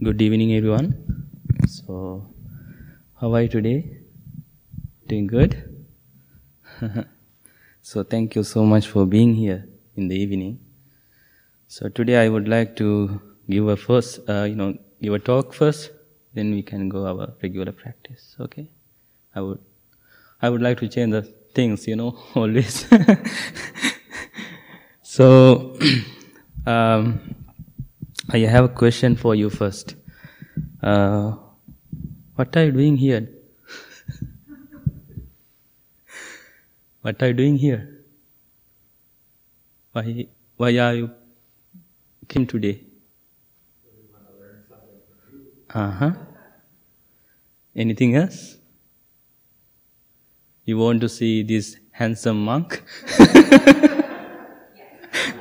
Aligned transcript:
Good 0.00 0.22
evening, 0.22 0.54
everyone. 0.54 0.94
So, 1.66 2.24
how 3.20 3.34
are 3.34 3.42
you 3.42 3.48
today? 3.48 3.98
Doing 5.08 5.26
good? 5.26 5.86
so, 7.82 8.04
thank 8.04 8.36
you 8.36 8.44
so 8.44 8.64
much 8.64 8.86
for 8.86 9.06
being 9.06 9.34
here 9.34 9.66
in 9.96 10.06
the 10.06 10.14
evening. 10.14 10.60
So, 11.66 11.88
today 11.88 12.24
I 12.24 12.28
would 12.28 12.46
like 12.46 12.76
to 12.76 13.20
give 13.50 13.66
a 13.66 13.76
first, 13.76 14.20
uh, 14.28 14.44
you 14.44 14.54
know, 14.54 14.78
give 15.02 15.14
a 15.14 15.18
talk 15.18 15.52
first, 15.52 15.90
then 16.32 16.52
we 16.52 16.62
can 16.62 16.88
go 16.88 17.04
our 17.04 17.32
regular 17.42 17.72
practice. 17.72 18.36
Okay? 18.38 18.70
I 19.34 19.40
would, 19.40 19.58
I 20.40 20.48
would 20.48 20.62
like 20.62 20.78
to 20.78 20.86
change 20.86 21.10
the 21.10 21.22
things, 21.22 21.88
you 21.88 21.96
know, 21.96 22.16
always. 22.36 22.86
so, 25.02 25.76
um, 26.66 27.34
I 28.30 28.38
have 28.40 28.64
a 28.64 28.68
question 28.68 29.16
for 29.16 29.34
you 29.34 29.48
first. 29.48 29.94
Uh, 30.82 31.32
what 32.34 32.54
are 32.56 32.64
you 32.64 32.72
doing 32.72 32.96
here? 32.98 33.26
what 37.00 37.22
are 37.22 37.28
you 37.28 37.32
doing 37.32 37.56
here? 37.56 38.04
Why, 39.92 40.26
why 40.58 40.76
are 40.78 40.94
you 40.94 41.10
came 42.28 42.46
today? 42.46 42.82
Uh 45.70 45.90
huh. 45.90 46.12
Anything 47.74 48.14
else? 48.16 48.58
You 50.66 50.76
want 50.76 51.00
to 51.00 51.08
see 51.08 51.42
this 51.42 51.78
handsome 51.92 52.44
monk? 52.44 52.82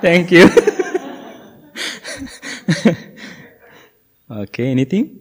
Thank 0.02 0.32
you. 0.32 0.50
okay, 4.32 4.68
anything? 4.72 5.20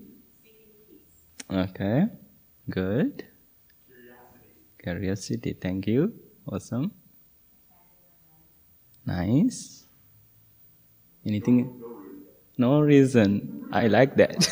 Okay, 1.51 2.07
good. 2.69 3.25
Curiosity. 4.83 5.53
thank 5.55 5.87
you. 5.87 6.13
Awesome. 6.47 6.91
Nice. 9.07 9.87
Anything? 11.25 11.71
No 12.59 12.81
reason. 12.81 13.69
I 13.73 13.87
like 13.87 14.17
that. 14.17 14.47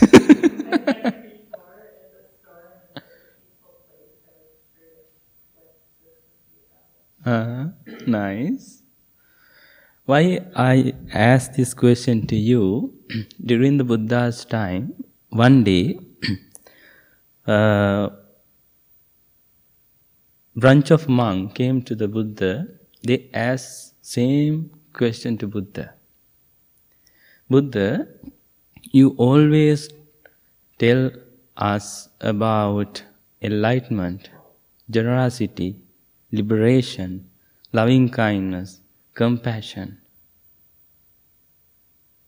uh, 7.26 7.66
nice. 8.06 8.83
Why 10.06 10.40
I 10.54 10.92
ask 11.12 11.54
this 11.54 11.72
question 11.72 12.26
to 12.26 12.36
you? 12.36 12.92
During 13.44 13.78
the 13.78 13.84
Buddha's 13.84 14.44
time, 14.44 14.92
one 15.30 15.64
day, 15.64 15.98
uh, 17.48 18.10
a 18.10 18.10
bunch 20.56 20.90
of 20.90 21.08
monks 21.08 21.54
came 21.54 21.80
to 21.82 21.94
the 21.94 22.06
Buddha. 22.06 22.66
They 23.02 23.30
asked 23.32 23.94
same 24.04 24.70
question 24.92 25.38
to 25.38 25.46
Buddha. 25.46 25.94
Buddha, 27.48 28.06
you 28.82 29.14
always 29.16 29.88
tell 30.78 31.10
us 31.56 32.10
about 32.20 33.02
enlightenment, 33.40 34.28
generosity, 34.90 35.76
liberation, 36.30 37.30
loving 37.72 38.10
kindness, 38.10 38.80
compassion. 39.14 39.98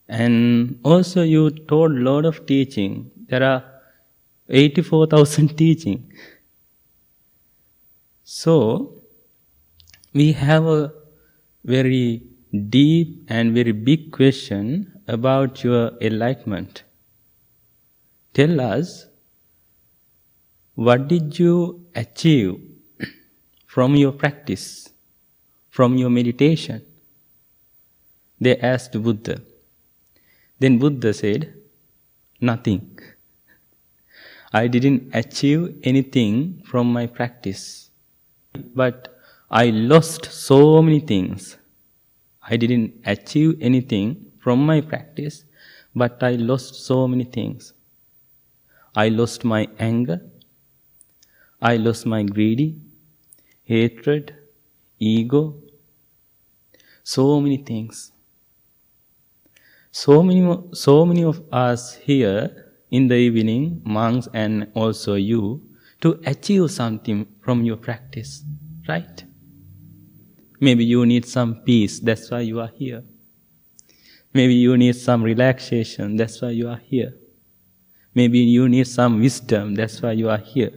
And 0.09 0.79
also 0.85 1.23
you 1.23 1.51
told 1.51 1.93
lot 1.93 2.25
of 2.25 2.47
teaching. 2.47 3.11
There 3.29 3.43
are 3.43 3.65
84,000 4.49 5.57
teaching. 5.59 6.13
So, 8.25 9.03
we 10.13 10.33
have 10.33 10.65
a 10.67 10.93
very 11.65 12.23
deep 12.71 13.25
and 13.29 13.55
very 13.55 13.73
big 13.73 14.13
question 14.13 15.01
about 15.07 15.63
your 15.63 15.93
enlightenment. 16.01 16.85
Tell 18.35 18.61
us, 18.61 19.07
what 20.75 21.09
did 21.09 21.39
you 21.39 21.87
achieve 21.95 22.61
from 23.67 23.97
your 23.97 24.13
practice? 24.13 24.86
From 25.77 25.97
your 26.03 26.11
meditation? 26.11 26.83
They 28.41 28.57
asked 28.59 28.95
Buddha. 29.03 29.37
Then 30.59 30.79
Buddha 30.79 31.13
said, 31.13 31.53
Nothing. 32.41 32.99
I 34.53 34.69
didn't 34.69 35.15
achieve 35.15 35.63
anything 35.83 36.63
from 36.65 36.93
my 36.93 37.07
practice. 37.07 37.91
But 38.75 39.19
I 39.51 39.67
lost 39.67 40.25
so 40.33 40.81
many 40.81 41.01
things. 41.01 41.59
I 42.43 42.57
didn't 42.57 42.95
achieve 43.05 43.59
anything 43.61 44.33
from 44.39 44.65
my 44.65 44.81
practice, 44.81 45.45
but 45.95 46.23
I 46.23 46.33
lost 46.33 46.75
so 46.87 47.07
many 47.07 47.25
things. 47.25 47.73
I 48.95 49.09
lost 49.09 49.45
my 49.45 49.69
anger. 49.79 50.21
I 51.61 51.77
lost 51.77 52.07
my 52.07 52.23
greedy, 52.23 52.77
hatred, 53.65 54.35
ego, 54.99 55.43
so 57.07 57.41
many 57.41 57.57
things. 57.57 58.11
So 59.93 60.25
many, 60.25 60.43
so 60.73 61.07
many 61.07 61.23
of 61.23 61.41
us 61.53 61.95
here 61.95 62.75
in 62.91 63.07
the 63.07 63.15
evening, 63.15 63.81
monks 63.85 64.29
and 64.35 64.67
also 64.75 65.15
you, 65.15 65.63
to 66.01 66.21
achieve 66.27 66.69
something 66.69 67.29
from 67.43 67.65
your 67.65 67.77
practice, 67.77 68.43
right? 68.89 69.25
Maybe 70.59 70.85
you 70.85 71.07
need 71.07 71.25
some 71.27 71.63
peace, 71.65 72.01
that's 72.01 72.29
why 72.29 72.41
you 72.41 72.59
are 72.59 72.73
here. 72.75 73.05
Maybe 74.35 74.55
you 74.55 74.77
need 74.77 74.97
some 74.97 75.23
relaxation, 75.23 76.17
that's 76.17 76.43
why 76.43 76.51
you 76.51 76.69
are 76.69 76.81
here. 76.85 77.15
Maybe 78.15 78.41
you 78.41 78.69
need 78.69 78.89
some 78.89 79.21
wisdom, 79.21 79.77
that's 79.77 80.03
why 80.03 80.11
you 80.13 80.29
are 80.29 80.39
here. 80.39 80.73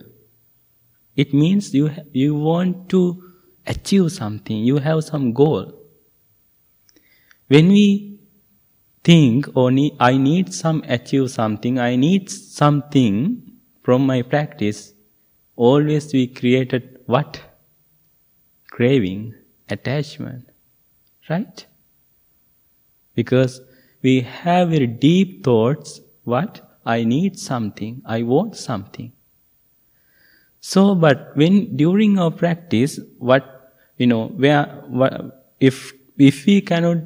It 1.15 1.33
means 1.33 1.73
you, 1.73 1.89
you 2.11 2.35
want 2.35 2.87
to 2.89 3.19
achieve 3.65 4.11
something, 4.11 4.57
you 4.57 4.77
have 4.77 5.03
some 5.03 5.33
goal. 5.33 5.78
When 7.49 7.69
we 7.69 8.19
think, 9.03 9.47
oh, 9.55 9.69
need, 9.69 9.95
I 9.99 10.17
need 10.17 10.53
some 10.53 10.83
achieve 10.87 11.31
something, 11.31 11.79
I 11.79 11.95
need 11.95 12.29
something 12.29 13.41
from 13.81 14.05
my 14.05 14.21
practice, 14.21 14.93
always 15.55 16.13
we 16.13 16.27
created 16.27 16.99
what? 17.07 17.41
Craving, 18.69 19.33
attachment, 19.67 20.47
right? 21.27 21.65
Because 23.15 23.61
we 24.03 24.21
have 24.21 24.69
very 24.69 24.85
deep 24.85 25.43
thoughts, 25.43 26.01
what? 26.23 26.61
I 26.85 27.03
need 27.03 27.39
something, 27.39 28.03
I 28.05 28.21
want 28.21 28.57
something. 28.57 29.11
So, 30.61 30.93
but 30.93 31.31
when 31.35 31.75
during 31.75 32.19
our 32.19 32.29
practice, 32.29 32.99
what, 33.17 33.73
you 33.97 34.05
know, 34.05 34.27
where, 34.27 34.65
what, 34.87 35.55
if, 35.59 35.93
if 36.19 36.45
we 36.45 36.61
cannot 36.61 36.97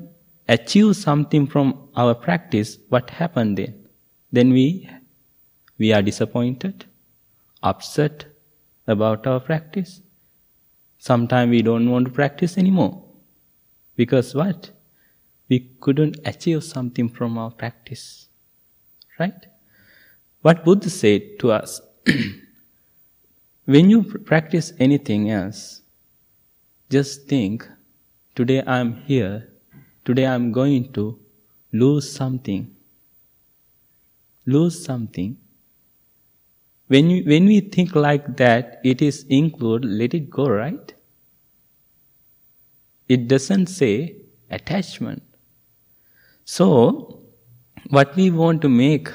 achieve 0.47 0.95
something 0.95 1.47
from 1.47 1.89
our 1.95 2.13
practice, 2.13 2.77
what 2.89 3.09
happened 3.09 3.57
then? 3.57 3.87
Then 4.31 4.51
we, 4.51 4.89
we 5.77 5.93
are 5.93 6.01
disappointed, 6.01 6.85
upset 7.61 8.25
about 8.87 9.25
our 9.27 9.39
practice. 9.39 10.01
Sometimes 10.97 11.49
we 11.51 11.61
don't 11.61 11.89
want 11.89 12.05
to 12.05 12.11
practice 12.11 12.57
anymore. 12.57 13.03
Because 13.95 14.33
what? 14.33 14.71
We 15.49 15.71
couldn't 15.79 16.17
achieve 16.25 16.63
something 16.63 17.09
from 17.09 17.37
our 17.37 17.51
practice. 17.51 18.27
Right? 19.19 19.45
What 20.41 20.65
Buddha 20.65 20.89
said 20.89 21.39
to 21.39 21.51
us, 21.51 21.79
when 23.65 23.89
you 23.89 24.03
practice 24.03 24.73
anything 24.79 25.29
else, 25.29 25.81
just 26.89 27.27
think, 27.27 27.67
today 28.35 28.61
I 28.61 28.79
am 28.79 28.95
here 29.03 29.52
Today 30.05 30.25
I'm 30.25 30.51
going 30.51 30.91
to 30.93 31.17
lose 31.71 32.11
something. 32.11 32.75
Lose 34.45 34.83
something. 34.83 35.37
When, 36.87 37.09
you, 37.09 37.23
when 37.23 37.45
we 37.45 37.61
think 37.61 37.95
like 37.95 38.35
that, 38.37 38.81
it 38.83 39.01
is 39.01 39.25
include, 39.29 39.85
let 39.85 40.13
it 40.13 40.29
go, 40.29 40.49
right? 40.49 40.93
It 43.07 43.29
doesn't 43.29 43.67
say 43.67 44.17
attachment. 44.49 45.23
So, 46.43 47.21
what 47.89 48.15
we 48.17 48.29
want 48.29 48.61
to 48.63 48.69
make 48.69 49.09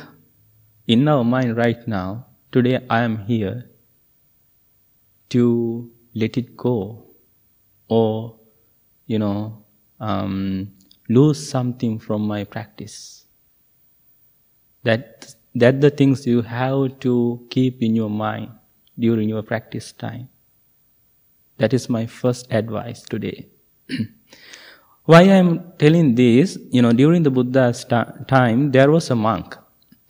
in 0.87 1.07
our 1.07 1.23
mind 1.23 1.57
right 1.57 1.87
now, 1.87 2.27
today 2.51 2.85
I 2.89 3.03
am 3.03 3.19
here 3.27 3.71
to 5.31 5.91
let 6.15 6.39
it 6.39 6.57
go 6.57 7.05
or, 7.89 8.39
you 9.07 9.19
know, 9.19 9.65
um, 10.01 10.73
lose 11.09 11.49
something 11.49 11.99
from 11.99 12.23
my 12.23 12.45
practice. 12.45 13.25
That, 14.85 15.35
that 15.55 15.81
the 15.81 15.91
things 15.91 16.27
you 16.27 16.43
have 16.43 16.99
to 17.01 17.47
keep 17.51 17.83
in 17.83 17.95
your 17.97 18.11
mind 18.11 18.51
during 18.99 19.29
your 19.29 19.43
practice 19.43 19.93
time. 19.93 20.29
That 21.59 21.75
is 21.75 21.89
my 21.89 22.07
first 22.07 22.47
advice 22.51 23.03
today. 23.03 23.49
Why 25.05 25.21
I 25.23 25.37
am 25.43 25.73
telling 25.79 26.15
this, 26.15 26.59
you 26.71 26.83
know, 26.83 26.93
during 26.93 27.23
the 27.23 27.31
Buddha's 27.31 27.85
time, 27.85 28.71
there 28.71 28.91
was 28.91 29.11
a 29.11 29.17
monk. 29.17 29.57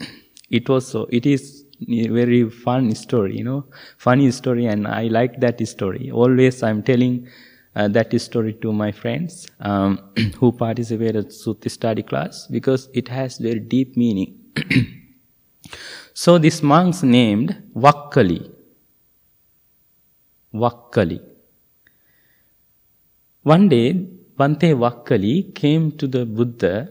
It 0.51 0.69
was 0.69 0.89
so, 0.89 1.07
it 1.11 1.25
is 1.27 1.65
very 1.81 2.51
fun 2.51 2.95
story, 2.95 3.37
you 3.39 3.45
know, 3.45 3.67
funny 3.99 4.31
story, 4.31 4.67
and 4.67 4.87
I 4.87 5.05
like 5.05 5.41
that 5.41 5.67
story. 5.69 6.11
Always 6.11 6.63
I'm 6.63 6.83
telling 6.83 7.29
uh, 7.77 7.89
that 7.89 8.19
story 8.21 8.55
to 8.55 8.73
my 8.73 8.91
friends 8.93 9.47
um, 9.61 9.99
who 10.39 10.53
participate 10.53 11.17
at 11.17 11.27
Sutta 11.27 11.71
study 11.71 12.03
class 12.03 12.47
because 12.51 12.89
it 12.95 13.09
has 13.09 13.39
very 13.39 13.61
deep 13.61 13.97
meaning. 13.97 14.39
so 16.15 16.39
this 16.39 16.63
monk's 16.63 17.03
named 17.03 17.57
Vakkali. 17.75 18.51
Vakkali. 20.55 21.21
One 23.43 23.69
day, 23.69 23.95
Bhante 24.39 24.75
Vakkali 24.75 25.55
came 25.55 25.93
to 25.93 26.07
the 26.07 26.25
Buddha. 26.25 26.89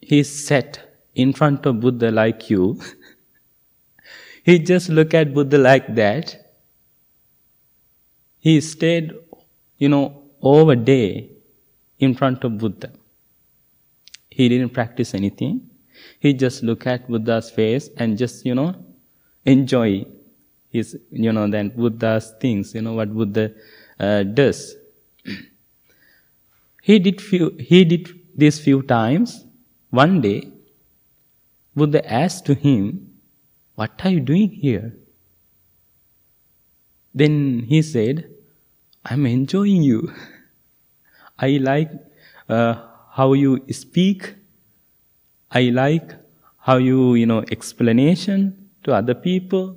He 0.00 0.22
sat 0.22 0.80
in 1.14 1.32
front 1.32 1.66
of 1.66 1.80
Buddha 1.80 2.10
like 2.10 2.50
you. 2.50 2.80
he 4.44 4.58
just 4.58 4.88
looked 4.88 5.14
at 5.14 5.32
Buddha 5.34 5.58
like 5.58 5.94
that. 5.94 6.40
He 8.38 8.60
stayed, 8.60 9.12
you 9.78 9.88
know, 9.88 10.22
over 10.40 10.76
day 10.76 11.30
in 11.98 12.14
front 12.14 12.44
of 12.44 12.58
Buddha. 12.58 12.92
He 14.30 14.48
didn't 14.48 14.70
practice 14.70 15.14
anything. 15.14 15.70
He 16.18 16.34
just 16.34 16.62
looked 16.62 16.86
at 16.86 17.08
Buddha's 17.08 17.50
face 17.50 17.88
and 17.96 18.18
just, 18.18 18.44
you 18.44 18.54
know, 18.54 18.74
enjoy 19.44 20.06
his, 20.70 20.98
you 21.10 21.32
know, 21.32 21.48
then 21.48 21.68
Buddha's 21.68 22.34
things, 22.40 22.74
you 22.74 22.82
know, 22.82 22.94
what 22.94 23.14
Buddha 23.14 23.52
uh, 23.98 24.22
does. 24.22 24.74
He 26.82 26.98
did 26.98 27.22
few, 27.22 27.56
he 27.58 27.82
did 27.84 28.10
this 28.34 28.60
few 28.60 28.82
times. 28.82 29.46
One 29.88 30.20
day, 30.20 30.50
Buddha 31.74 32.04
asked 32.12 32.44
to 32.46 32.54
him, 32.54 33.14
What 33.74 33.92
are 34.04 34.10
you 34.10 34.20
doing 34.20 34.50
here? 34.50 34.94
Then 37.14 37.64
he 37.66 37.80
said, 37.80 38.33
I'm 39.04 39.26
enjoying 39.26 39.82
you. 39.82 40.12
I 41.38 41.58
like 41.60 41.90
uh, 42.48 42.74
how 43.12 43.34
you 43.34 43.64
speak. 43.70 44.34
I 45.50 45.64
like 45.64 46.14
how 46.58 46.78
you, 46.78 47.14
you 47.14 47.26
know, 47.26 47.44
explanation 47.50 48.70
to 48.84 48.94
other 48.94 49.14
people. 49.14 49.76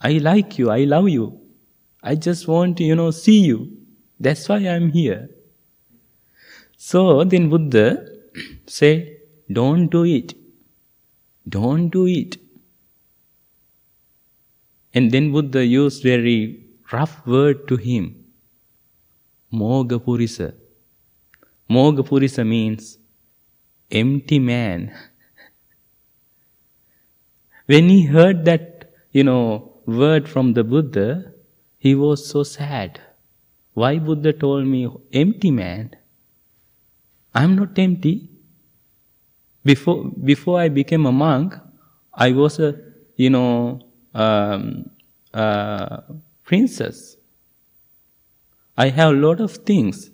I 0.00 0.12
like 0.18 0.58
you. 0.58 0.70
I 0.70 0.84
love 0.84 1.08
you. 1.08 1.40
I 2.02 2.14
just 2.14 2.46
want 2.46 2.76
to, 2.78 2.84
you 2.84 2.94
know, 2.94 3.10
see 3.10 3.40
you. 3.40 3.76
That's 4.20 4.48
why 4.48 4.58
I'm 4.58 4.90
here. 4.92 5.28
So 6.76 7.24
then 7.24 7.48
Buddha 7.50 8.06
say, 8.66 9.16
don't 9.50 9.88
do 9.88 10.04
it. 10.04 10.34
Don't 11.48 11.88
do 11.88 12.06
it. 12.06 12.36
And 14.94 15.10
then 15.10 15.32
Buddha 15.32 15.64
used 15.64 16.02
very 16.02 16.64
rough 16.92 17.26
word 17.26 17.66
to 17.68 17.76
him. 17.76 18.17
Mogapurisa. 19.52 20.54
Mogapurisa 21.70 22.46
means 22.46 22.98
empty 23.90 24.38
man. 24.38 24.92
when 27.66 27.88
he 27.88 28.06
heard 28.06 28.44
that, 28.46 28.90
you 29.12 29.22
know, 29.22 29.74
word 29.86 30.28
from 30.28 30.54
the 30.54 30.64
Buddha, 30.64 31.32
he 31.78 31.94
was 31.94 32.26
so 32.28 32.42
sad. 32.42 33.00
Why 33.74 33.98
Buddha 33.98 34.32
told 34.32 34.66
me 34.66 34.88
empty 35.12 35.50
man? 35.50 35.94
I'm 37.34 37.56
not 37.56 37.78
empty. 37.78 38.30
Before, 39.64 40.04
before 40.24 40.60
I 40.60 40.70
became 40.70 41.04
a 41.04 41.12
monk, 41.12 41.54
I 42.14 42.32
was 42.32 42.58
a, 42.58 42.74
you 43.16 43.30
know, 43.30 43.80
um, 44.14 44.90
uh, 45.34 46.00
princess. 46.44 47.17
I 48.84 48.90
have 48.90 49.10
a 49.12 49.16
lot 49.16 49.40
of 49.40 49.56
things. 49.68 50.12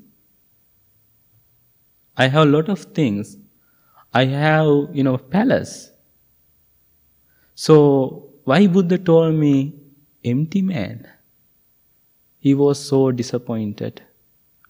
I 2.16 2.28
have 2.28 2.48
a 2.48 2.50
lot 2.50 2.70
of 2.70 2.80
things. 2.98 3.36
I 4.10 4.24
have, 4.24 4.88
you 4.94 5.02
know, 5.02 5.18
palace. 5.18 5.92
So 7.54 8.30
why 8.44 8.66
Buddha 8.66 8.96
told 8.96 9.34
me 9.34 9.74
empty 10.24 10.62
man? 10.62 11.06
He 12.38 12.54
was 12.54 12.82
so 12.82 13.10
disappointed, 13.10 14.02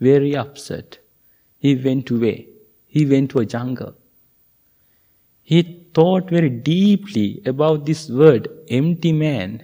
very 0.00 0.34
upset. 0.34 0.98
He 1.58 1.76
went 1.76 2.10
away. 2.10 2.48
He 2.86 3.06
went 3.06 3.30
to 3.30 3.38
a 3.38 3.46
jungle. 3.46 3.94
He 5.42 5.62
thought 5.94 6.30
very 6.30 6.50
deeply 6.50 7.42
about 7.46 7.86
this 7.86 8.08
word, 8.10 8.48
empty 8.68 9.12
man. 9.12 9.62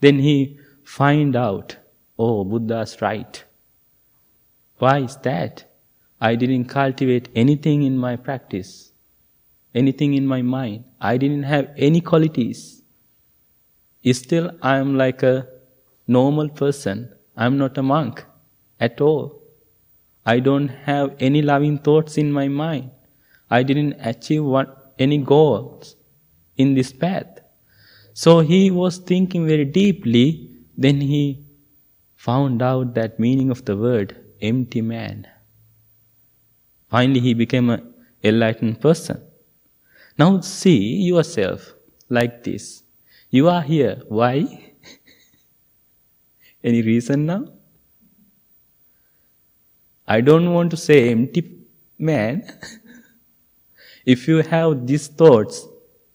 Then 0.00 0.18
he 0.18 0.58
find 0.82 1.36
out, 1.36 1.76
oh, 2.18 2.44
Buddha's 2.44 3.00
right. 3.02 3.44
Why 4.78 4.98
is 4.98 5.16
that? 5.18 5.64
I 6.20 6.34
didn't 6.34 6.66
cultivate 6.66 7.28
anything 7.34 7.82
in 7.82 7.98
my 7.98 8.16
practice, 8.16 8.92
anything 9.74 10.14
in 10.14 10.26
my 10.26 10.42
mind. 10.42 10.84
I 11.00 11.16
didn't 11.16 11.44
have 11.44 11.70
any 11.76 12.00
qualities. 12.00 12.82
Still, 14.12 14.52
I 14.62 14.76
am 14.76 14.96
like 14.96 15.22
a 15.22 15.48
normal 16.06 16.48
person. 16.48 17.12
I'm 17.36 17.58
not 17.58 17.76
a 17.76 17.82
monk 17.82 18.24
at 18.80 19.00
all. 19.00 19.42
I 20.24 20.40
don't 20.40 20.68
have 20.68 21.14
any 21.20 21.42
loving 21.42 21.78
thoughts 21.78 22.16
in 22.16 22.32
my 22.32 22.48
mind. 22.48 22.90
I 23.50 23.62
didn't 23.62 23.94
achieve 24.00 24.44
what, 24.44 24.94
any 24.98 25.18
goals 25.18 25.96
in 26.56 26.74
this 26.74 26.92
path. 26.92 27.40
So 28.12 28.40
he 28.40 28.70
was 28.70 28.98
thinking 28.98 29.46
very 29.46 29.64
deeply, 29.64 30.50
then 30.76 31.00
he 31.00 31.45
found 32.26 32.60
out 32.60 32.94
that 32.94 33.20
meaning 33.24 33.50
of 33.50 33.64
the 33.66 33.76
word 33.76 34.16
empty 34.42 34.82
man. 34.82 35.26
Finally, 36.90 37.20
he 37.20 37.34
became 37.34 37.70
an 37.70 37.82
enlightened 38.22 38.80
person. 38.80 39.22
Now 40.18 40.40
see 40.40 40.78
yourself 41.10 41.74
like 42.08 42.42
this. 42.42 42.82
You 43.30 43.48
are 43.48 43.62
here. 43.62 44.02
Why? 44.08 44.72
Any 46.64 46.82
reason 46.82 47.26
now? 47.26 47.44
I 50.08 50.20
don't 50.20 50.52
want 50.52 50.70
to 50.72 50.76
say 50.76 51.10
empty 51.10 51.42
man. 51.98 52.44
if 54.06 54.26
you 54.26 54.38
have 54.38 54.86
these 54.86 55.06
thoughts, 55.08 55.66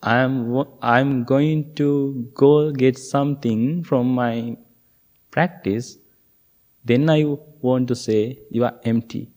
I'm, 0.02 0.64
I'm 0.82 1.24
going 1.24 1.76
to 1.76 2.30
go 2.34 2.72
get 2.72 2.98
something 2.98 3.84
from 3.84 4.16
my 4.16 4.58
practice, 5.30 5.98
then 6.84 7.10
I 7.10 7.24
want 7.62 7.88
to 7.90 7.96
say 7.96 8.40
you 8.50 8.64
are 8.64 8.80
empty. 8.84 9.30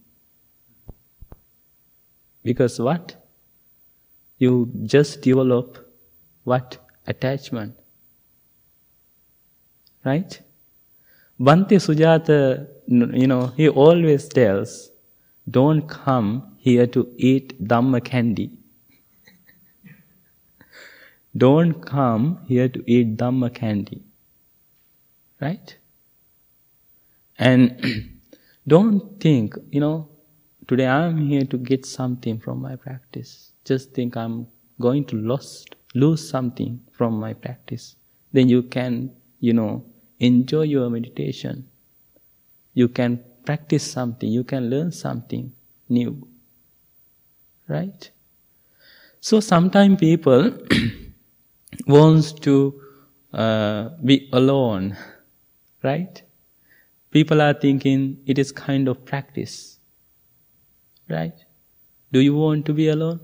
Because 2.43 2.79
what? 2.79 3.17
You 4.39 4.71
just 4.85 5.21
develop 5.23 5.91
what? 6.45 6.79
Attachment. 7.07 7.75
Right? 10.05 10.41
Bhante 11.41 11.77
Sujata 11.77 12.69
you 12.87 13.27
know, 13.27 13.47
he 13.57 13.69
always 13.69 14.29
tells, 14.29 14.91
don't 15.51 15.87
come 15.89 16.57
here 16.59 16.87
to 16.87 17.13
eat 17.17 17.63
Dhamma 17.63 18.05
candy. 18.05 18.51
don't 21.37 21.75
come 21.85 22.41
here 22.47 22.69
to 22.69 22.83
eat 22.87 23.17
Dhamma 23.17 23.55
candy. 23.55 24.03
Right? 25.41 25.77
And 27.39 28.21
don't 28.69 29.21
think, 29.21 29.57
you 29.71 29.81
know, 29.81 30.09
today 30.67 30.87
I'm 30.87 31.19
here 31.19 31.45
to 31.45 31.59
get 31.59 31.87
something 31.87 32.39
from 32.39 32.61
my 32.61 32.77
practice. 32.77 33.53
Just 33.65 33.93
think 33.93 34.17
I'm 34.17 34.47
going 34.81 35.05
to 35.07 35.17
lost, 35.17 35.75
lose 35.95 36.29
something 36.29 36.81
from 36.93 37.19
my 37.19 37.35
practice. 37.35 37.97
Then 38.33 38.49
you 38.49 38.63
can, 38.65 39.13
you 39.41 39.53
know, 39.53 39.85
enjoy 40.21 40.63
your 40.63 40.91
meditation 40.91 41.69
you 42.75 42.89
can 42.89 43.23
practice 43.45 43.91
something, 43.91 44.29
you 44.31 44.45
can 44.45 44.69
learn 44.69 44.91
something 44.93 45.53
new. 45.89 46.29
Right? 47.69 48.11
So 49.21 49.41
sometimes 49.41 49.99
people 49.99 50.59
wants 51.87 52.33
to 52.33 52.81
uh, 53.33 53.91
be 54.05 54.29
alone, 54.33 54.97
right? 55.83 56.23
People 57.15 57.41
are 57.41 57.55
thinking 57.55 58.19
it 58.27 58.41
is 58.41 58.51
kind 58.51 58.89
of 58.89 59.05
practice, 59.05 59.79
right? 61.09 61.45
Do 62.11 62.19
you 62.19 62.35
want 62.35 62.67
to 62.67 62.73
be 62.73 62.89
alone? 62.89 63.21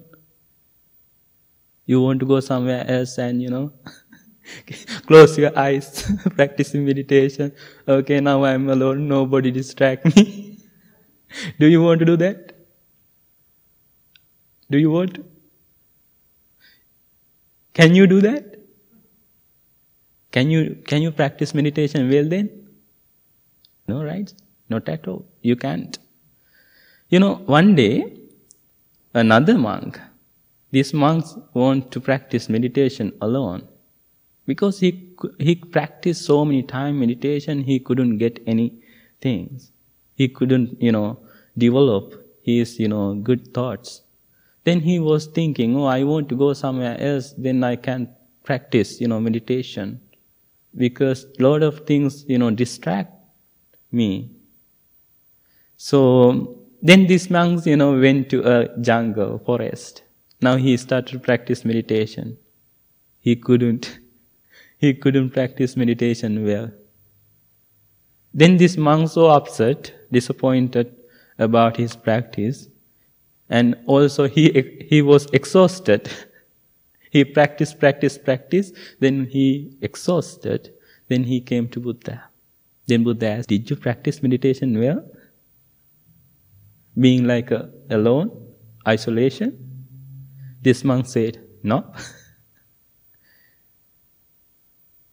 You 1.87 2.01
want 2.01 2.21
to 2.21 2.27
go 2.27 2.39
somewhere 2.39 2.85
else 2.89 3.19
and, 3.19 3.43
you 3.43 3.51
know, 3.51 3.73
close 5.09 5.37
your 5.37 5.59
eyes, 5.59 6.09
practicing 6.37 6.87
meditation. 6.87 7.51
Okay, 7.89 8.21
now 8.21 8.45
I'm 8.45 8.69
alone, 8.69 9.09
nobody 9.09 9.51
distract 9.51 10.15
me. 10.15 10.61
do 11.59 11.67
you 11.67 11.83
want 11.83 11.99
to 11.99 12.07
do 12.07 12.17
that? 12.19 12.55
Do 14.71 14.79
you 14.79 14.93
want 14.93 15.15
to? 15.15 15.25
Can 17.75 17.97
you 17.97 18.07
do 18.07 18.21
that? 18.21 18.55
Can 20.31 20.49
you, 20.49 20.77
can 20.87 21.03
you 21.03 21.11
practice 21.11 21.55
meditation 21.55 22.09
well 22.09 22.29
then? 22.29 22.60
No, 23.91 24.05
right? 24.05 24.33
Not 24.69 24.89
at 24.89 25.09
all. 25.09 25.25
You 25.43 25.57
can't. 25.57 25.99
You 27.09 27.19
know, 27.19 27.35
one 27.59 27.75
day, 27.75 27.95
another 29.15 29.59
monk, 29.59 29.99
these 30.71 30.93
monks 30.95 31.37
want 31.55 31.91
to 31.93 32.01
practice 32.01 32.49
meditation 32.49 33.13
alone. 33.21 33.67
Because 34.47 34.79
he, 34.79 34.91
he 35.39 35.57
practiced 35.57 36.25
so 36.25 36.45
many 36.45 36.63
times 36.63 37.01
meditation, 37.01 37.65
he 37.65 37.81
couldn't 37.81 38.19
get 38.19 38.41
any 38.47 38.73
things. 39.21 39.73
He 40.15 40.29
couldn't, 40.29 40.81
you 40.81 40.93
know, 40.93 41.19
develop 41.59 42.15
his, 42.43 42.79
you 42.79 42.89
know, 42.89 43.15
good 43.15 43.53
thoughts. 43.53 44.03
Then 44.65 44.81
he 44.81 44.99
was 45.01 45.27
thinking, 45.27 45.77
oh, 45.77 45.85
I 45.85 46.05
want 46.05 46.29
to 46.29 46.37
go 46.37 46.53
somewhere 46.53 46.97
else, 47.01 47.35
then 47.37 47.65
I 47.65 47.77
can 47.77 48.09
practice, 48.45 49.01
you 49.01 49.09
know, 49.09 49.19
meditation. 49.19 50.01
Because 50.77 51.27
a 51.39 51.43
lot 51.43 51.63
of 51.63 51.87
things, 51.87 52.25
you 52.29 52.39
know, 52.39 52.51
distract 52.51 53.13
me. 53.93 54.31
So 55.77 56.59
then 56.83 57.07
these 57.07 57.31
monks, 57.31 57.67
you 57.67 57.77
know, 57.77 57.99
went 57.99 58.31
to 58.31 58.43
a 58.43 58.79
jungle, 58.81 59.39
forest. 59.39 60.03
Now 60.41 60.57
he 60.57 60.77
started 60.77 61.23
practice 61.23 61.65
meditation. 61.65 62.39
He 63.21 63.37
couldn't, 63.37 63.99
he 64.79 64.95
couldn't 64.95 65.31
practice 65.31 65.77
meditation 65.77 66.45
well. 66.45 66.71
Then 68.33 68.57
this 68.57 68.77
monk 68.77 69.11
so 69.11 69.27
upset, 69.27 69.93
disappointed 70.13 70.95
about 71.39 71.77
his 71.77 71.97
practice, 71.97 72.69
and 73.49 73.77
also 73.87 74.29
he, 74.29 74.87
he 74.89 75.03
was 75.03 75.27
exhausted. 75.33 76.09
he 77.11 77.25
practiced, 77.25 77.81
practiced, 77.81 78.25
practiced, 78.25 78.75
then 79.01 79.27
he 79.27 79.77
exhausted, 79.83 80.73
then 81.09 81.25
he 81.25 81.41
came 81.41 81.69
to 81.69 81.81
Buddha. 81.81 82.30
Then 82.91 83.05
Buddha 83.05 83.29
asked, 83.29 83.49
Did 83.49 83.71
you 83.71 83.77
practice 83.77 84.21
meditation 84.21 84.77
well? 84.77 85.05
Being 86.99 87.25
like 87.25 87.53
a, 87.53 87.71
alone, 87.89 88.33
isolation? 88.87 89.87
This 90.61 90.83
monk 90.83 91.07
said, 91.07 91.41
No. 91.63 91.85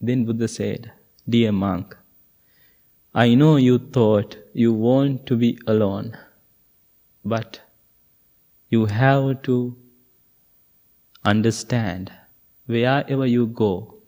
then 0.01 0.25
Buddha 0.25 0.47
said, 0.47 0.91
Dear 1.29 1.51
monk, 1.51 1.95
I 3.13 3.35
know 3.35 3.57
you 3.57 3.77
thought 3.77 4.37
you 4.53 4.73
want 4.73 5.27
to 5.27 5.35
be 5.35 5.59
alone, 5.67 6.17
but 7.23 7.61
you 8.69 8.87
have 8.87 9.43
to 9.43 9.77
understand 11.23 12.11
wherever 12.65 13.27
you 13.27 13.45
go, 13.45 14.01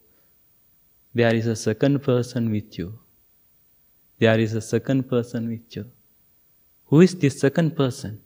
there 1.14 1.36
is 1.36 1.46
a 1.46 1.56
second 1.56 2.02
person 2.02 2.50
with 2.50 2.80
you. 2.80 2.98
There 4.20 4.40
is 4.40 4.54
a 4.54 4.62
second 4.62 5.10
person 5.10 5.48
with 5.48 5.76
you. 5.76 5.86
Who 6.86 7.02
is 7.02 7.16
this 7.16 7.40
second 7.40 7.76
person? 7.76 8.22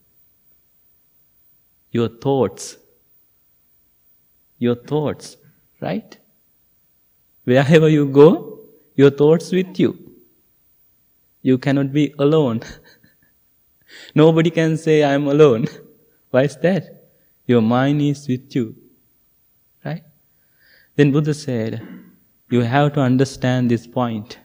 Your 1.92 2.10
thoughts 2.10 2.78
your 4.64 4.76
thoughts, 4.76 5.38
right? 5.82 6.18
Wherever 7.44 7.90
you 7.90 8.08
go, 8.08 8.60
your 8.96 9.12
thoughts 9.12 9.52
with 9.52 9.80
you. 9.80 9.92
You 11.42 11.58
cannot 11.58 11.92
be 11.92 12.14
alone. 12.18 12.62
Nobody 14.16 14.50
can 14.50 14.78
say, 14.78 15.04
I 15.04 15.14
am 15.14 15.28
alone. 15.28 15.68
Why 16.32 16.44
is 16.44 16.56
that? 16.58 17.10
Your 17.46 17.62
mind 17.62 18.02
is 18.02 18.28
with 18.28 18.56
you. 18.56 18.76
Right? 19.84 20.04
Then 20.96 21.12
Buddha 21.12 21.34
said, 21.34 21.82
you 22.50 22.62
have 22.62 22.94
to 22.94 23.02
understand 23.02 23.70
this 23.70 23.86
point. 23.86 24.38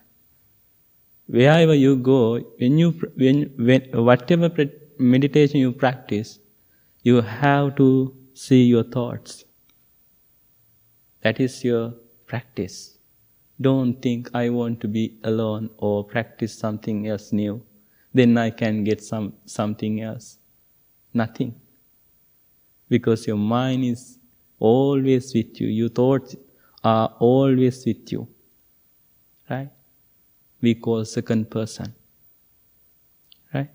Wherever 1.29 1.75
you 1.75 1.97
go, 1.97 2.41
when 2.59 2.79
you, 2.79 2.93
when, 3.17 3.53
when, 3.59 3.83
whatever 3.93 4.51
meditation 4.99 5.61
you 5.61 5.73
practice, 5.73 6.39
you 7.03 7.21
have 7.21 7.77
to 7.77 8.17
see 8.33 8.65
your 8.65 8.83
thoughts. 8.83 9.45
That 11.23 11.39
is 11.39 11.63
your 11.63 11.95
practice. 12.27 12.99
Don't 13.61 14.01
think 14.01 14.31
I 14.33 14.49
want 14.49 14.81
to 14.81 14.89
be 14.89 15.19
alone 15.23 15.69
or 15.77 16.03
practice 16.05 16.59
something 16.59 17.07
else 17.07 17.31
new. 17.33 17.63
Then 18.15 18.39
I 18.39 18.51
can 18.51 18.83
get 18.85 19.03
some 19.03 19.35
something 19.45 20.01
else. 20.01 20.39
Nothing. 21.13 21.55
Because 22.89 23.27
your 23.27 23.37
mind 23.37 23.85
is 23.85 24.19
always 24.59 25.35
with 25.35 25.61
you. 25.61 25.69
Your 25.69 25.91
thoughts 25.91 26.37
are 26.83 27.15
always 27.19 27.85
with 27.85 28.11
you. 28.11 28.29
We 30.61 30.75
call 30.75 31.05
second 31.05 31.51
person. 31.51 31.95
Right? 33.55 33.71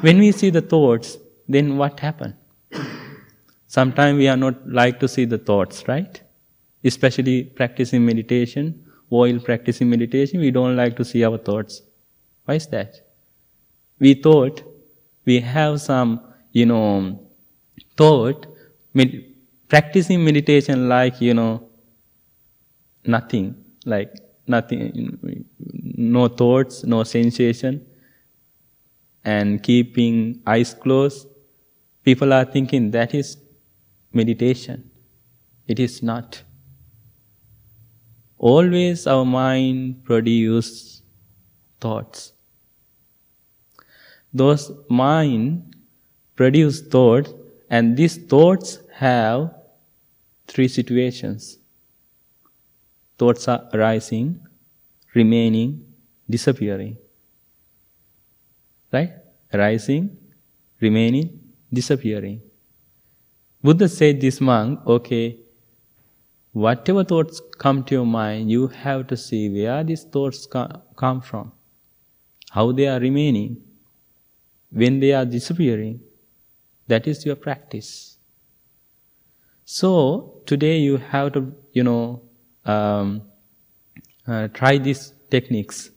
When 0.00 0.18
we 0.18 0.32
see 0.32 0.50
the 0.50 0.62
thoughts, 0.62 1.18
then 1.48 1.76
what 1.76 2.00
happen? 2.00 2.36
Sometimes 3.66 4.18
we 4.18 4.28
are 4.28 4.36
not 4.36 4.68
like 4.68 4.98
to 5.00 5.08
see 5.08 5.24
the 5.24 5.38
thoughts, 5.38 5.86
right? 5.86 6.20
especially 6.84 7.44
practicing 7.44 8.04
meditation, 8.04 8.84
while 9.08 9.38
practicing 9.40 9.90
meditation, 9.90 10.40
we 10.40 10.50
don't 10.50 10.76
like 10.76 10.96
to 10.96 11.04
see 11.04 11.24
our 11.24 11.38
thoughts. 11.38 11.82
Why 12.44 12.54
is 12.54 12.66
that? 12.68 13.00
We 13.98 14.14
thought 14.14 14.62
we 15.24 15.40
have 15.40 15.80
some, 15.80 16.20
you 16.52 16.66
know, 16.66 17.20
thought, 17.96 18.46
med- 18.94 19.24
practicing 19.68 20.24
meditation 20.24 20.88
like, 20.88 21.20
you 21.20 21.34
know, 21.34 21.68
nothing, 23.04 23.56
like 23.84 24.14
nothing, 24.48 25.18
no 25.96 26.28
thoughts, 26.28 26.84
no 26.84 27.04
sensation, 27.04 27.86
and 29.24 29.62
keeping 29.62 30.40
eyes 30.46 30.74
closed. 30.74 31.28
People 32.02 32.32
are 32.32 32.44
thinking 32.44 32.90
that 32.92 33.14
is 33.14 33.36
meditation. 34.12 34.90
It 35.66 35.78
is 35.78 36.02
not. 36.02 36.42
Always 38.38 39.06
our 39.06 39.24
mind 39.24 40.04
produce 40.04 41.02
thoughts. 41.80 42.32
Those 44.32 44.70
mind 44.88 45.76
produce 46.36 46.80
thoughts 46.80 47.32
and 47.68 47.96
these 47.96 48.16
thoughts 48.16 48.78
have 48.94 49.54
three 50.46 50.68
situations. 50.68 51.58
Thoughts 53.18 53.48
are 53.48 53.68
arising, 53.74 54.40
remaining, 55.14 55.84
disappearing. 56.30 56.96
Right? 58.92 59.12
Arising, 59.52 60.16
remaining, 60.80 61.40
disappearing. 61.72 62.42
Buddha 63.62 63.88
said 63.88 64.20
this 64.20 64.40
monk, 64.40 64.86
okay, 64.86 65.40
whatever 66.52 67.02
thoughts 67.02 67.40
come 67.58 67.82
to 67.84 67.96
your 67.96 68.06
mind, 68.06 68.50
you 68.50 68.68
have 68.68 69.08
to 69.08 69.16
see 69.16 69.50
where 69.50 69.82
these 69.82 70.04
thoughts 70.04 70.46
come 70.46 71.20
from, 71.20 71.52
how 72.50 72.70
they 72.70 72.86
are 72.86 73.00
remaining, 73.00 73.56
when 74.70 75.00
they 75.00 75.12
are 75.12 75.24
disappearing. 75.24 76.00
That 76.86 77.06
is 77.06 77.26
your 77.26 77.36
practice. 77.36 78.16
So 79.64 80.40
today 80.46 80.78
you 80.78 80.96
have 80.96 81.32
to, 81.32 81.52
you 81.72 81.82
know, 81.82 82.22
um, 82.68 83.22
uh, 84.26 84.48
try 84.48 84.78
these 84.78 85.12
techniques. 85.30 85.90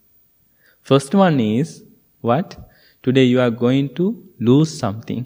First 0.81 1.13
one 1.13 1.39
is 1.39 1.83
what? 2.21 2.57
Today 3.03 3.25
you 3.25 3.41
are 3.41 3.51
going 3.51 3.93
to 3.95 4.23
lose 4.39 4.77
something, 4.77 5.25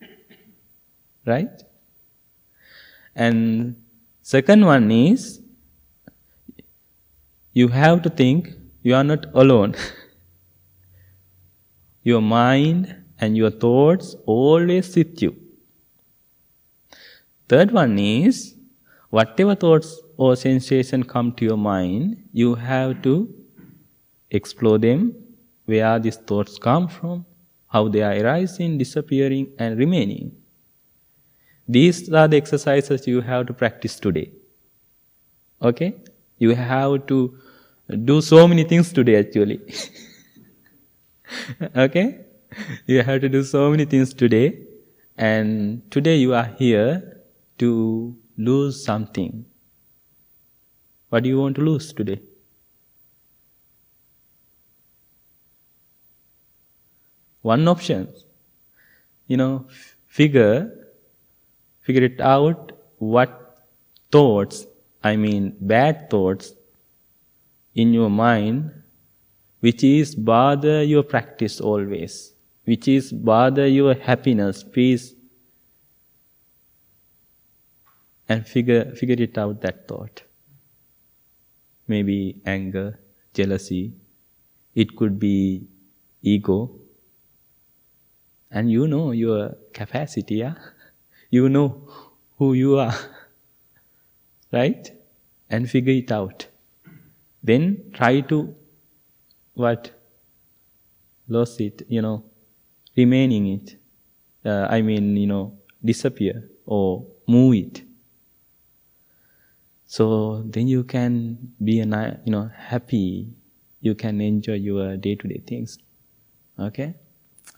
right? 1.26 1.62
And 3.14 3.76
Second 4.28 4.64
one 4.66 4.90
is 4.90 5.40
you 7.52 7.68
have 7.68 8.02
to 8.02 8.10
think 8.10 8.48
you 8.82 8.92
are 8.96 9.04
not 9.04 9.26
alone. 9.34 9.76
your 12.02 12.20
mind 12.20 12.92
and 13.20 13.36
your 13.36 13.52
thoughts 13.52 14.16
always 14.26 14.96
with 14.96 15.22
you. 15.22 15.30
Third 17.48 17.70
one 17.70 17.96
is 18.00 18.56
whatever 19.10 19.54
thoughts 19.54 19.96
or 20.16 20.36
sensation 20.36 21.02
come 21.02 21.32
to 21.32 21.44
your 21.44 21.56
mind, 21.56 22.28
you 22.32 22.54
have 22.54 23.02
to 23.02 23.32
explore 24.30 24.78
them, 24.78 25.14
where 25.66 25.98
these 25.98 26.16
thoughts 26.16 26.58
come 26.58 26.88
from, 26.88 27.24
how 27.68 27.88
they 27.88 28.02
are 28.02 28.12
arising, 28.12 28.78
disappearing, 28.78 29.48
and 29.58 29.78
remaining. 29.78 30.32
These 31.68 32.12
are 32.12 32.28
the 32.28 32.36
exercises 32.36 33.06
you 33.06 33.20
have 33.20 33.46
to 33.46 33.52
practice 33.52 33.98
today. 33.98 34.30
Okay? 35.60 35.96
You 36.38 36.54
have 36.54 37.06
to 37.06 37.38
do 38.04 38.20
so 38.20 38.46
many 38.46 38.64
things 38.64 38.92
today 38.92 39.16
actually. 39.16 39.60
okay? 41.76 42.20
You 42.86 43.02
have 43.02 43.20
to 43.22 43.28
do 43.28 43.42
so 43.42 43.70
many 43.70 43.84
things 43.84 44.14
today. 44.14 44.60
And 45.18 45.90
today 45.90 46.16
you 46.16 46.34
are 46.34 46.44
here 46.58 47.22
to 47.58 48.16
lose 48.36 48.84
something. 48.84 49.44
What 51.08 51.22
do 51.22 51.28
you 51.28 51.38
want 51.38 51.56
to 51.56 51.62
lose 51.62 51.92
today? 51.92 52.20
One 57.42 57.68
option. 57.68 58.08
You 59.26 59.36
know, 59.36 59.66
figure 60.06 60.72
figure 61.80 62.04
it 62.04 62.20
out 62.20 62.72
what 62.98 63.64
thoughts, 64.10 64.66
I 65.02 65.16
mean 65.16 65.56
bad 65.60 66.10
thoughts 66.10 66.52
in 67.74 67.92
your 67.92 68.10
mind 68.10 68.82
which 69.60 69.82
is 69.84 70.14
bother 70.14 70.82
your 70.82 71.02
practice 71.02 71.60
always, 71.60 72.32
which 72.64 72.88
is 72.88 73.12
bother 73.12 73.66
your 73.66 73.94
happiness, 73.94 74.62
peace, 74.62 75.14
and 78.28 78.46
figure, 78.46 78.92
figure 78.94 79.22
it 79.22 79.38
out 79.38 79.60
that 79.62 79.88
thought. 79.88 80.22
Maybe 81.88 82.40
anger, 82.46 82.98
jealousy, 83.34 83.94
it 84.74 84.96
could 84.96 85.18
be 85.18 85.66
ego. 86.22 86.72
And 88.50 88.70
you 88.70 88.88
know 88.88 89.12
your 89.12 89.56
capacity, 89.72 90.36
yeah? 90.36 90.54
You 91.30 91.48
know 91.48 91.88
who 92.38 92.52
you 92.54 92.78
are, 92.78 92.94
right? 94.52 94.90
And 95.50 95.70
figure 95.70 95.92
it 95.94 96.10
out. 96.10 96.46
Then 97.42 97.90
try 97.94 98.20
to 98.22 98.54
what? 99.54 99.90
Lose 101.28 101.58
it, 101.60 101.82
you 101.88 102.02
know, 102.02 102.24
remaining 102.96 103.46
it. 103.48 103.76
Uh, 104.44 104.66
I 104.70 104.82
mean, 104.82 105.16
you 105.16 105.26
know, 105.26 105.58
disappear 105.84 106.50
or 106.66 107.06
move 107.28 107.54
it. 107.56 107.82
So 109.86 110.42
then 110.44 110.66
you 110.68 110.84
can 110.84 111.54
be 111.62 111.80
a 111.80 111.86
you 112.24 112.32
know 112.32 112.50
happy. 112.54 113.28
You 113.80 113.94
can 113.94 114.20
enjoy 114.20 114.54
your 114.54 114.96
day-to-day 114.96 115.42
things. 115.46 115.78
Okay. 116.58 116.94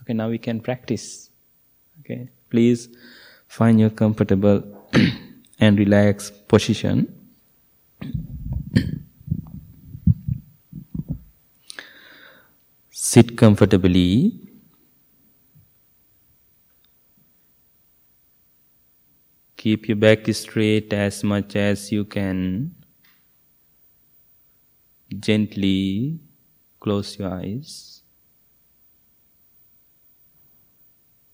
Okay. 0.02 0.12
Now 0.12 0.28
we 0.28 0.38
can 0.38 0.60
practice. 0.60 1.30
Okay. 2.00 2.28
Please 2.50 2.88
find 3.46 3.80
your 3.80 3.90
comfortable 3.90 4.62
and 5.60 5.78
relaxed 5.78 6.48
position. 6.48 7.14
Sit 12.90 13.36
comfortably. 13.38 14.47
Keep 19.58 19.88
your 19.88 19.96
back 19.96 20.24
straight 20.34 20.92
as 20.92 21.24
much 21.24 21.56
as 21.56 21.90
you 21.90 22.04
can. 22.04 22.76
Gently 25.18 26.20
close 26.78 27.18
your 27.18 27.34
eyes. 27.34 28.02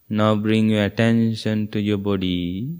Now 0.08 0.36
bring 0.36 0.70
your 0.70 0.84
attention 0.84 1.68
to 1.68 1.80
your 1.80 1.98
body. 1.98 2.78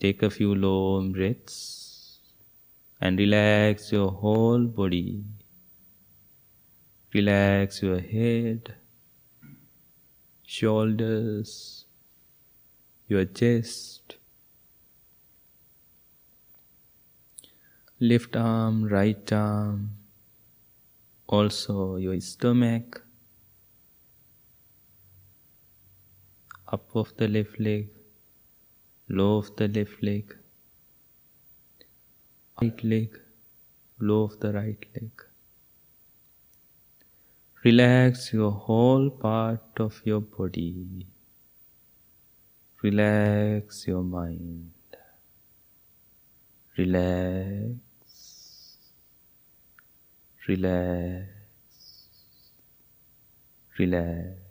Take 0.00 0.24
a 0.24 0.30
few 0.30 0.56
long 0.56 1.12
breaths 1.12 2.18
and 3.00 3.16
relax 3.16 3.92
your 3.92 4.10
whole 4.10 4.64
body. 4.64 5.22
Relax 7.12 7.80
your 7.80 8.00
head, 8.00 8.74
shoulders, 10.42 11.84
your 13.06 13.24
chest. 13.24 13.93
Left 18.00 18.36
arm, 18.36 18.84
right 18.84 19.32
arm, 19.32 19.90
also 21.26 21.96
your 21.96 22.20
stomach. 22.20 23.04
up 26.74 26.96
of 27.00 27.12
the 27.18 27.28
left 27.28 27.58
leg, 27.60 27.88
low 29.08 29.36
of 29.42 29.50
the 29.56 29.68
left 29.76 30.02
leg, 30.08 30.34
right 32.60 32.82
leg, 32.92 33.20
low 34.00 34.22
of 34.28 34.34
the 34.40 34.52
right 34.52 34.86
leg. 34.94 35.24
Relax 37.64 38.32
your 38.32 38.50
whole 38.50 39.08
part 39.10 39.80
of 39.86 40.00
your 40.04 40.20
body. 40.20 41.06
Relax 42.82 43.86
your 43.86 44.02
mind. 44.02 44.72
Relax. 46.76 47.83
Relax. 50.46 51.26
Relax. 53.78 54.43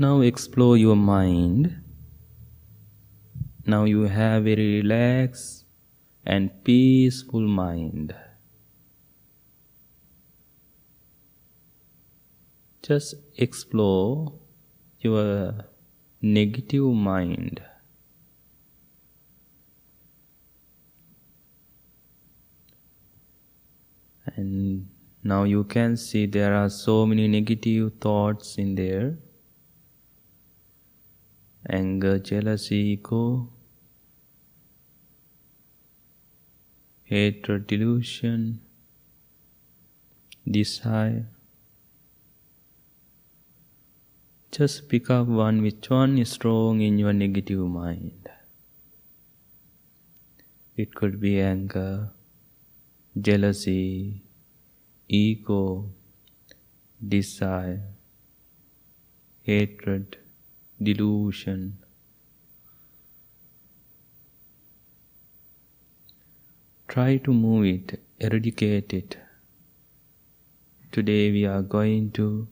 Now 0.00 0.22
explore 0.22 0.78
your 0.78 0.96
mind. 0.96 1.82
Now 3.66 3.84
you 3.84 4.04
have 4.04 4.46
a 4.48 4.54
relaxed 4.56 5.66
and 6.24 6.48
peaceful 6.64 7.42
mind. 7.42 8.14
Just 12.80 13.14
explore 13.36 14.32
your 15.00 15.66
negative 16.22 16.94
mind. 16.94 17.60
And 24.34 24.88
now 25.22 25.42
you 25.42 25.64
can 25.64 25.98
see 25.98 26.24
there 26.24 26.54
are 26.54 26.70
so 26.70 27.04
many 27.04 27.28
negative 27.28 27.92
thoughts 28.00 28.56
in 28.56 28.76
there 28.76 29.18
anger, 31.70 32.18
jealousy, 32.18 32.76
ego, 32.76 33.48
hatred, 37.04 37.66
delusion, 37.66 38.60
desire. 40.48 41.26
Just 44.52 44.88
pick 44.88 45.10
up 45.10 45.28
one 45.28 45.62
which 45.62 45.88
one 45.90 46.18
is 46.18 46.30
strong 46.30 46.80
in 46.80 46.98
your 46.98 47.12
negative 47.12 47.60
mind. 47.60 48.28
It 50.76 50.94
could 50.94 51.20
be 51.20 51.40
anger, 51.40 52.10
jealousy, 53.20 54.22
ego, 55.08 55.90
desire, 57.06 57.82
hatred, 59.42 60.16
delusion. 60.82 61.78
Try 66.88 67.18
to 67.18 67.32
move 67.32 67.66
it, 67.66 68.00
eradicate 68.18 68.92
it. 68.94 69.18
Today 70.90 71.30
we 71.30 71.44
are 71.44 71.62
going 71.62 72.10
to 72.12 72.48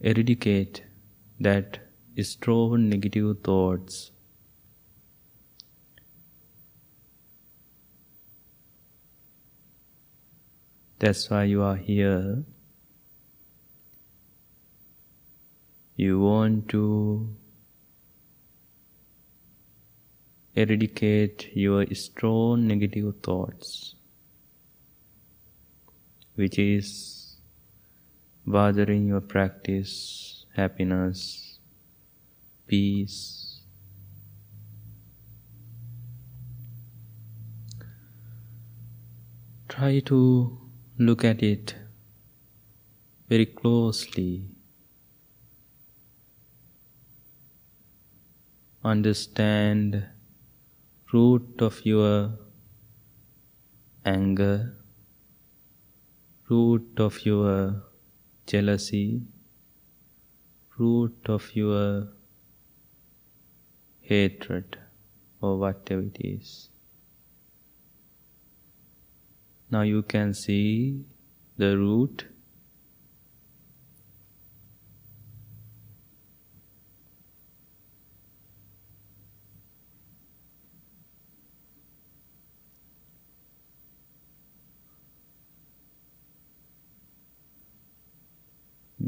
eradicate 0.00 0.84
that 1.40 1.80
strong 2.22 2.88
negative 2.88 3.38
thoughts. 3.42 4.12
That's 10.98 11.30
why 11.30 11.44
you 11.44 11.62
are 11.62 11.76
here. 11.76 12.44
You 16.00 16.20
want 16.20 16.68
to 16.68 17.34
eradicate 20.54 21.56
your 21.56 21.84
strong 21.92 22.68
negative 22.68 23.16
thoughts, 23.20 23.96
which 26.36 26.56
is 26.56 27.40
bothering 28.46 29.08
your 29.08 29.20
practice, 29.20 30.46
happiness, 30.54 31.58
peace. 32.68 33.62
Try 39.68 39.98
to 40.12 40.60
look 40.96 41.24
at 41.24 41.42
it 41.42 41.74
very 43.28 43.46
closely. 43.46 44.57
Understand 48.90 50.02
root 51.12 51.60
of 51.60 51.80
your 51.84 52.38
anger, 54.02 54.76
root 56.48 57.02
of 57.06 57.18
your 57.26 57.82
jealousy, 58.46 59.20
root 60.78 61.28
of 61.28 61.50
your 61.54 62.08
hatred, 64.00 64.78
or 65.42 65.58
whatever 65.58 66.00
it 66.00 66.16
is. 66.20 66.70
Now 69.70 69.82
you 69.82 70.02
can 70.02 70.32
see 70.32 71.04
the 71.58 71.76
root 71.76 72.24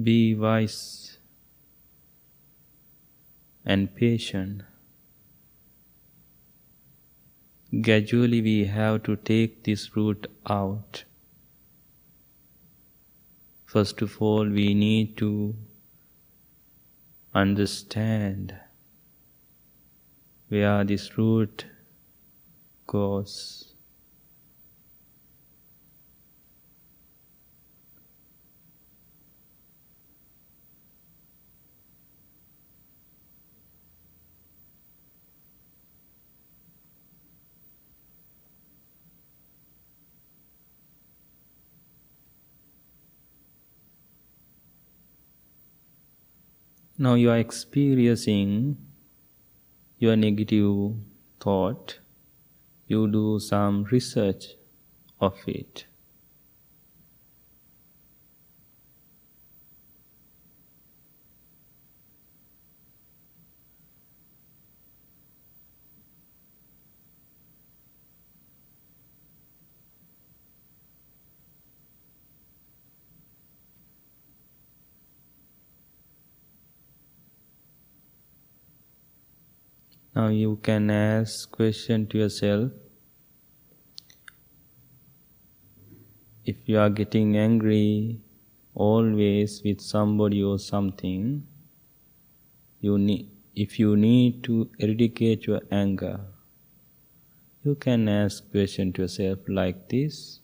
Be 0.03 0.35
wise 0.35 1.19
and 3.65 3.95
patient. 3.95 4.63
Gradually, 7.83 8.41
we 8.41 8.65
have 8.67 9.03
to 9.05 9.17
take 9.17 9.63
this 9.65 9.97
root 9.97 10.27
out. 10.49 11.05
First 13.67 14.03
of 14.03 14.21
all, 14.21 14.49
we 14.49 14.75
need 14.75 15.17
to 15.19 15.55
understand 17.35 18.55
where 20.49 20.83
this 20.85 21.17
root 21.17 21.67
goes. 22.87 23.70
Now 47.03 47.15
you 47.15 47.31
are 47.31 47.39
experiencing 47.39 48.77
your 49.99 50.17
negative 50.17 50.97
thought. 51.41 51.99
You 52.89 53.11
do 53.11 53.39
some 53.41 53.85
research 53.85 54.49
of 55.19 55.39
it. 55.47 55.87
Now 80.14 80.27
you 80.27 80.57
can 80.57 80.90
ask 80.90 81.51
question 81.53 82.07
to 82.09 82.18
yourself. 82.18 82.73
If 86.44 86.57
you 86.66 86.79
are 86.79 86.90
getting 86.90 87.37
angry 87.37 88.20
always 88.75 89.62
with 89.62 89.81
somebody 89.81 90.42
or 90.42 90.59
something, 90.59 91.46
you 92.81 92.99
need 92.99 93.31
if 93.55 93.79
you 93.79 93.96
need 93.96 94.42
to 94.44 94.70
eradicate 94.79 95.46
your 95.46 95.61
anger, 95.70 96.20
you 97.62 97.75
can 97.77 98.09
ask 98.09 98.51
question 98.51 98.92
to 98.94 99.03
yourself 99.03 99.38
like 99.49 99.88
this. 99.88 100.40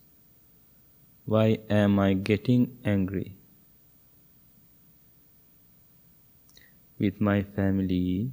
Why 1.25 1.57
am 1.69 1.99
I 1.99 2.13
getting 2.13 2.77
angry? 2.85 3.37
With 6.99 7.19
my 7.19 7.43
family, 7.43 8.31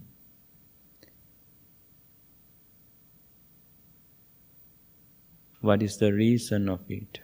What 5.64 5.83
is 5.83 5.96
the 5.96 6.12
reason 6.12 6.68
of 6.68 6.81
it? 6.90 7.20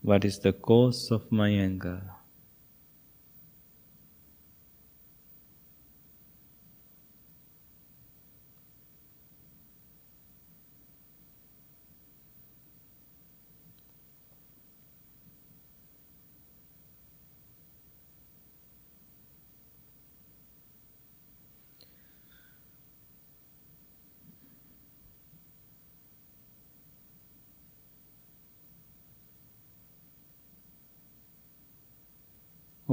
What 0.00 0.24
is 0.24 0.38
the 0.38 0.54
cause 0.54 1.10
of 1.10 1.30
my 1.30 1.50
anger? 1.50 2.15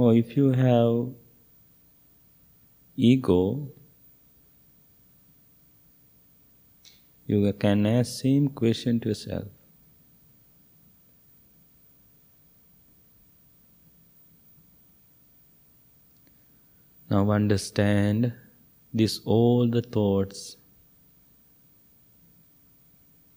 Or 0.04 0.14
if 0.14 0.36
you 0.36 0.50
have 0.52 1.14
ego, 2.94 3.70
you 7.26 7.50
can 7.54 7.86
ask 7.86 8.20
same 8.20 8.48
question 8.48 9.00
to 9.00 9.08
yourself. 9.08 9.48
Now 17.08 17.30
understand 17.30 18.34
this 18.92 19.20
all 19.24 19.70
the 19.70 19.80
thoughts 19.80 20.58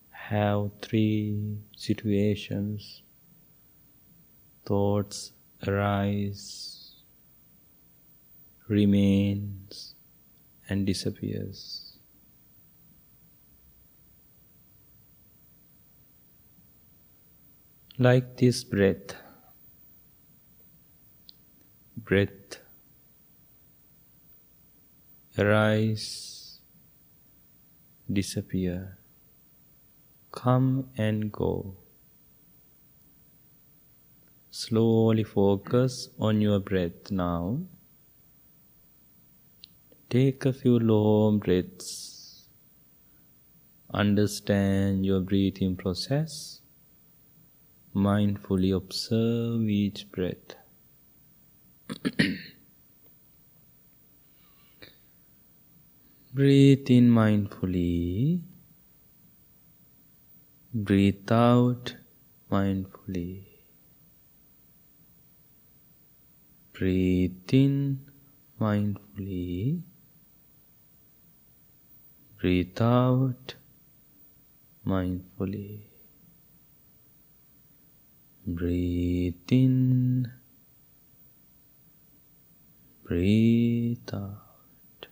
have 0.10 0.70
three 0.82 1.60
situations 1.78 3.04
thoughts 4.66 5.32
arise, 5.66 6.96
remains, 8.68 9.96
and 10.70 10.86
disappears. 10.86 11.98
Like 17.98 18.38
this 18.38 18.64
breath, 18.64 19.16
breath 21.98 22.60
arise, 25.38 26.60
disappear, 28.12 28.98
come 30.32 30.90
and 30.98 31.32
go. 31.32 31.76
Slowly 34.58 35.24
focus 35.24 36.10
on 36.18 36.42
your 36.42 36.60
breath 36.60 37.12
now. 37.12 37.60
Take 40.10 40.46
a 40.46 40.54
few 40.54 40.80
long 40.80 41.38
breaths. 41.38 42.48
Understand 43.94 45.06
your 45.06 45.20
breathing 45.20 45.76
process 45.76 46.62
mindfully 47.96 48.76
observe 48.76 49.62
each 49.70 50.12
breath. 50.12 50.56
Breathe 56.34 56.90
in 56.90 57.12
mindfully. 57.12 58.42
Breathe 60.74 61.32
out 61.32 61.96
mindfully. 62.52 63.47
Breathe 66.78 67.52
in 67.54 68.06
mindfully. 68.62 69.82
Breathe 72.40 72.80
out 72.80 73.56
mindfully. 74.86 75.82
Breathe 78.46 79.34
in. 79.50 80.32
Breathe 83.04 84.14
out. 84.14 85.08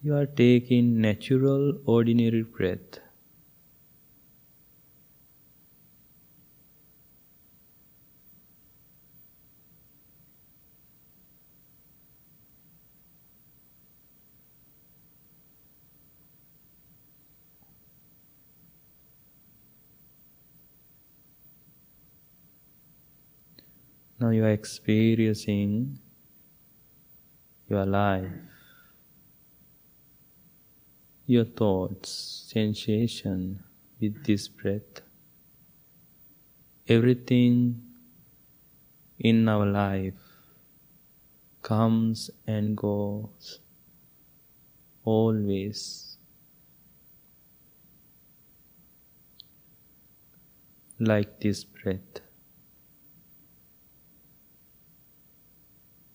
You 0.00 0.14
are 0.14 0.26
taking 0.26 1.00
natural, 1.00 1.80
ordinary 1.86 2.42
breath. 2.42 3.00
Now 24.20 24.21
you 24.32 24.44
are 24.44 24.50
experiencing 24.50 25.98
your 27.68 27.84
life, 27.86 28.30
your 31.26 31.44
thoughts, 31.44 32.44
sensation 32.52 33.62
with 34.00 34.24
this 34.24 34.48
breath. 34.48 35.00
Everything 36.88 37.82
in 39.18 39.48
our 39.48 39.66
life 39.66 40.14
comes 41.62 42.30
and 42.46 42.76
goes 42.76 43.60
always. 45.04 46.16
Like 50.98 51.40
this 51.40 51.64
breath. 51.64 52.21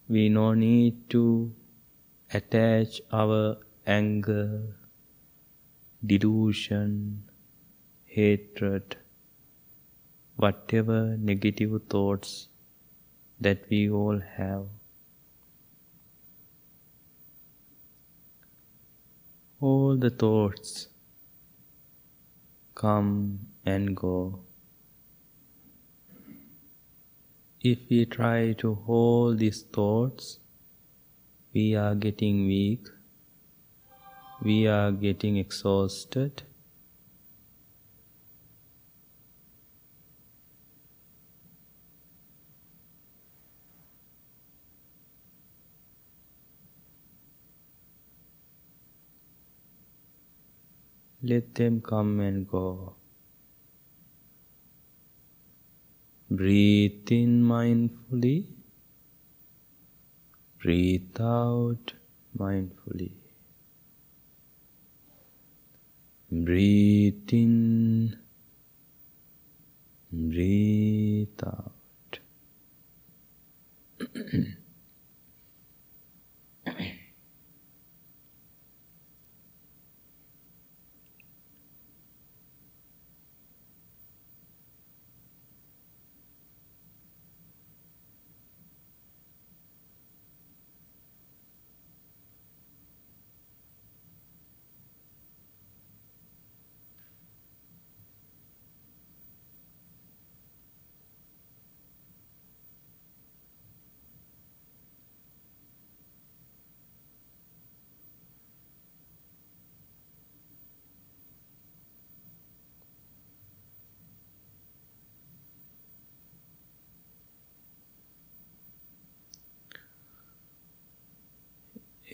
We 0.10 0.30
no 0.30 0.54
need 0.54 1.10
to 1.10 1.54
attach 2.34 3.02
our 3.12 3.58
anger, 3.86 4.76
delusion, 6.06 7.24
hatred, 8.06 8.98
whatever 10.38 11.18
negative 11.18 11.82
thoughts 11.90 12.48
that 13.40 13.70
we 13.70 13.90
all 13.90 14.20
have. 14.38 14.66
All 19.60 19.98
the 19.98 20.10
thoughts 20.10 20.88
come 22.76 23.40
and 23.66 23.96
go. 23.96 24.47
If 27.62 27.90
we 27.90 28.06
try 28.06 28.54
to 28.54 28.76
hold 28.76 29.40
these 29.40 29.64
thoughts, 29.64 30.40
we 31.54 31.76
are 31.76 31.96
getting 31.96 32.46
weak, 32.46 32.88
we 34.44 34.68
are 34.68 34.92
getting 34.92 35.38
exhausted. 35.38 36.44
Let 51.24 51.56
them 51.56 51.82
come 51.82 52.20
and 52.20 52.48
go. 52.48 52.97
Breathe 56.30 57.10
in 57.12 57.44
mindfully. 57.44 58.48
Breathe 60.62 61.22
out 61.22 61.94
mindfully. 62.38 63.14
Breathe 66.32 67.30
in. 67.32 68.18
Breathe 70.12 71.44
out. 71.46 72.20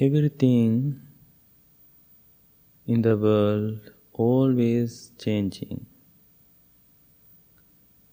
everything 0.03 0.99
in 2.85 3.01
the 3.01 3.15
world 3.15 3.79
always 4.11 5.11
changing. 5.23 5.85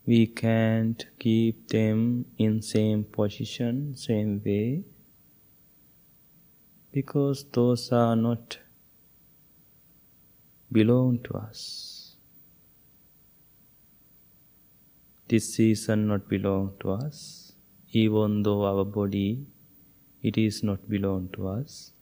We 0.06 0.26
can't 0.26 1.04
keep 1.18 1.68
them 1.68 2.26
in 2.38 2.62
same 2.62 3.02
position, 3.04 3.96
same 3.96 4.40
way, 4.44 4.84
because 6.92 7.44
those 7.50 7.90
are 7.92 8.14
not 8.14 8.58
belong 10.70 11.20
to 11.24 11.34
us. 11.34 12.16
This 15.28 15.54
season 15.54 16.06
not 16.08 16.28
belong 16.28 16.74
to 16.80 16.92
us, 16.92 17.52
even 17.92 18.42
though 18.44 18.64
our 18.64 18.84
body 18.84 19.46
it 20.22 20.36
is 20.36 20.62
not 20.62 20.88
belong 20.88 21.28
to 21.32 21.48
us. 21.48 21.92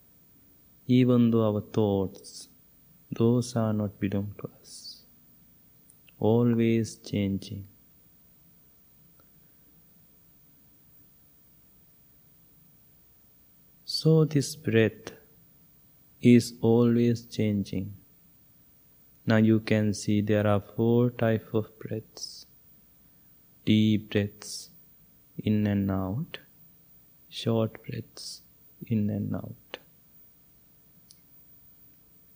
Even 0.86 1.30
though 1.30 1.46
our 1.54 1.60
thoughts, 1.60 2.48
those 3.10 3.54
are 3.56 3.72
not 3.72 3.98
belong 4.00 4.34
to 4.40 4.50
us. 4.60 5.02
Always 6.18 6.96
changing. 6.96 7.66
So 13.84 14.24
this 14.24 14.56
breath 14.56 15.12
is 16.20 16.54
always 16.60 17.24
changing. 17.26 17.94
Now 19.26 19.36
you 19.36 19.60
can 19.60 19.94
see 19.94 20.20
there 20.20 20.46
are 20.46 20.60
four 20.60 21.10
type 21.10 21.48
of 21.52 21.66
breaths. 21.78 22.46
Deep 23.64 24.10
breaths 24.10 24.70
in 25.36 25.66
and 25.66 25.90
out 25.90 26.38
short 27.28 27.82
breaths 27.84 28.42
in 28.86 29.10
and 29.10 29.34
out. 29.34 29.78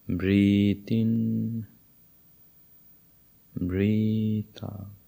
Breathe 0.08 0.88
in, 0.88 1.66
breathe 3.56 4.44
out. 4.62 5.01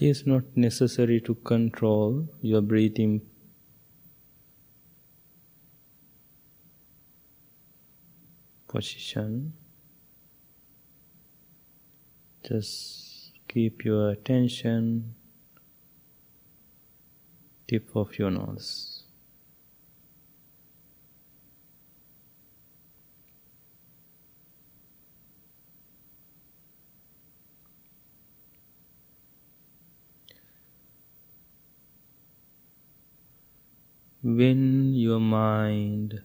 It 0.00 0.06
is 0.06 0.26
not 0.28 0.44
necessary 0.54 1.20
to 1.22 1.34
control 1.34 2.28
your 2.40 2.60
breathing 2.60 3.20
position. 8.68 9.54
Just 12.46 13.32
keep 13.48 13.84
your 13.84 14.10
attention 14.10 15.16
tip 17.66 17.88
of 17.96 18.16
your 18.20 18.30
nose. 18.30 18.97
When 34.36 34.92
your 34.92 35.20
mind 35.20 36.20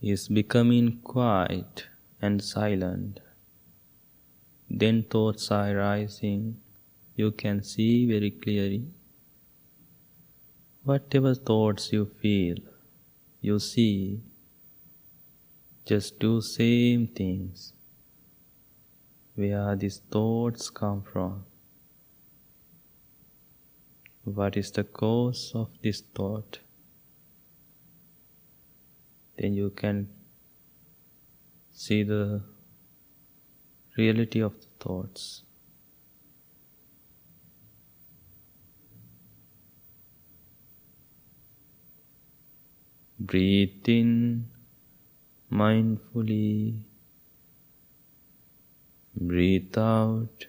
is 0.00 0.28
becoming 0.28 1.00
quiet 1.02 1.88
and 2.22 2.42
silent, 2.42 3.20
then 4.70 5.02
thoughts 5.02 5.50
are 5.50 5.74
rising. 5.74 6.56
You 7.16 7.32
can 7.32 7.62
see 7.62 8.06
very 8.06 8.30
clearly. 8.30 8.86
Whatever 10.84 11.34
thoughts 11.34 11.92
you 11.92 12.06
feel, 12.06 12.56
you 13.42 13.58
see, 13.58 14.22
just 15.84 16.18
do 16.18 16.40
same 16.40 17.08
things. 17.08 17.74
Where 19.34 19.76
these 19.76 19.98
thoughts 19.98 20.70
come 20.70 21.02
from? 21.02 21.44
What 24.26 24.56
is 24.56 24.72
the 24.72 24.82
cause 24.82 25.52
of 25.54 25.68
this 25.84 26.00
thought? 26.00 26.58
Then 29.38 29.54
you 29.54 29.70
can 29.70 30.08
see 31.70 32.02
the 32.02 32.42
reality 33.96 34.40
of 34.40 34.60
the 34.60 34.66
thoughts. 34.80 35.44
Breathe 43.20 43.88
in 43.88 44.50
mindfully. 45.52 46.80
Breathe 49.14 49.78
out 49.78 50.46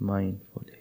mindfully. 0.00 0.79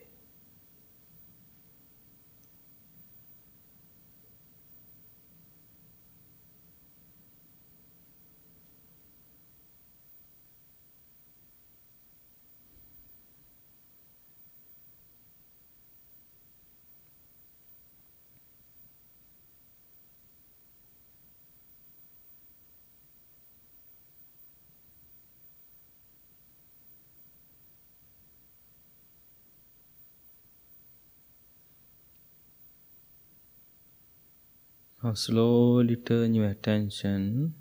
Now 35.10 35.16
slowly 35.16 35.96
turn 35.96 36.36
your 36.36 36.50
attention 36.50 37.56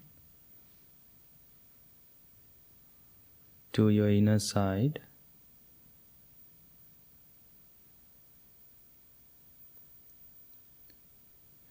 to 3.73 3.89
your 3.89 4.11
inner 4.11 4.39
side. 4.39 5.01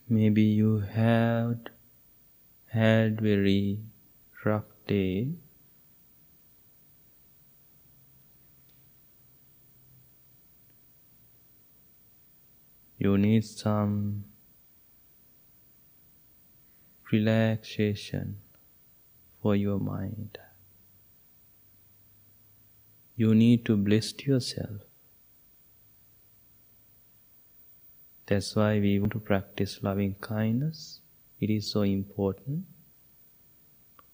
Maybe 0.09 0.41
you 0.41 0.79
had 0.79 1.69
had 2.69 3.21
very 3.21 3.77
rough 4.43 4.71
day. 4.87 5.33
You 12.97 13.15
need 13.19 13.45
some 13.45 14.25
relaxation 17.11 18.37
for 19.41 19.55
your 19.55 19.79
mind. 19.79 20.37
You 23.15 23.33
need 23.33 23.65
to 23.65 23.77
bless 23.77 24.13
yourself. 24.25 24.81
That's 28.27 28.55
why 28.55 28.79
we 28.79 28.99
want 28.99 29.13
to 29.13 29.19
practice 29.19 29.81
loving 29.81 30.15
kindness. 30.15 30.99
It 31.39 31.49
is 31.49 31.71
so 31.71 31.81
important. 31.83 32.65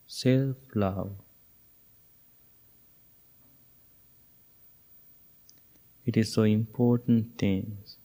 Self 0.05 0.57
love. 0.75 1.15
It 6.05 6.17
is 6.17 6.31
so 6.33 6.43
important 6.43 7.37
things. 7.37 7.97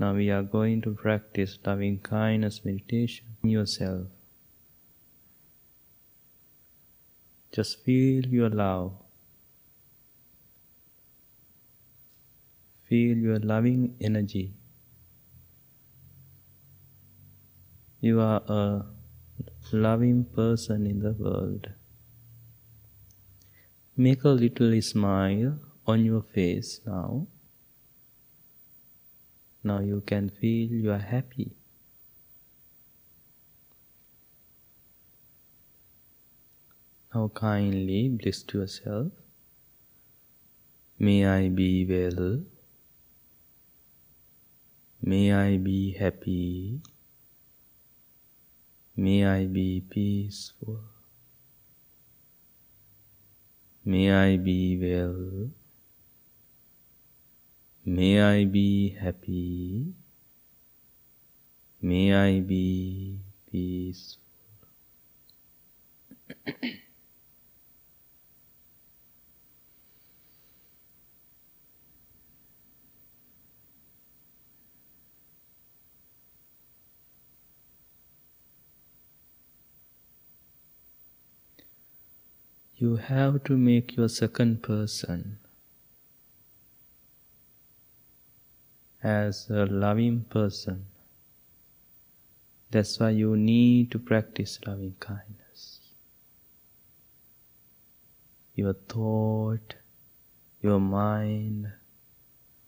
Now 0.00 0.14
we 0.14 0.30
are 0.30 0.42
going 0.42 0.80
to 0.82 0.94
practice 0.94 1.58
loving 1.62 1.98
kindness 1.98 2.64
meditation 2.64 3.26
in 3.44 3.50
yourself. 3.50 4.06
Just 7.52 7.82
feel 7.84 8.24
your 8.24 8.48
love. 8.48 8.94
Feel 12.88 13.18
your 13.18 13.40
loving 13.40 13.94
energy. 14.00 14.54
You 18.00 18.22
are 18.22 18.42
a 18.48 18.86
loving 19.70 20.24
person 20.24 20.86
in 20.86 21.00
the 21.00 21.12
world. 21.12 21.68
Make 23.98 24.24
a 24.24 24.30
little 24.30 24.80
smile 24.80 25.58
on 25.86 26.06
your 26.06 26.22
face 26.22 26.80
now. 26.86 27.26
Now 29.62 29.80
you 29.80 30.02
can 30.06 30.30
feel 30.30 30.70
you 30.70 30.90
are 30.90 30.98
happy. 30.98 31.52
Now 37.14 37.28
kindly 37.34 38.08
bless 38.08 38.44
yourself. 38.54 39.12
May 40.98 41.26
I 41.26 41.48
be 41.48 41.84
well. 41.84 42.40
May 45.02 45.32
I 45.32 45.56
be 45.56 45.92
happy. 45.92 46.80
May 48.96 49.26
I 49.26 49.46
be 49.46 49.82
peaceful. 49.90 50.80
May 53.84 54.12
I 54.12 54.36
be 54.36 54.78
well. 54.78 55.50
May 57.90 58.22
I 58.22 58.44
be 58.44 58.90
happy. 58.90 59.94
May 61.82 62.14
I 62.14 62.38
be 62.38 63.18
peaceful. 63.50 64.22
you 82.76 82.94
have 82.94 83.42
to 83.42 83.56
make 83.56 83.96
your 83.96 84.08
second 84.08 84.62
person 84.62 85.39
as 89.02 89.48
a 89.50 89.66
loving 89.66 90.24
person. 90.24 90.86
That's 92.70 93.00
why 93.00 93.10
you 93.10 93.36
need 93.36 93.90
to 93.92 93.98
practice 93.98 94.58
loving 94.66 94.94
kindness. 95.00 95.80
Your 98.54 98.74
thought, 98.74 99.74
your 100.62 100.78
mind 100.78 101.72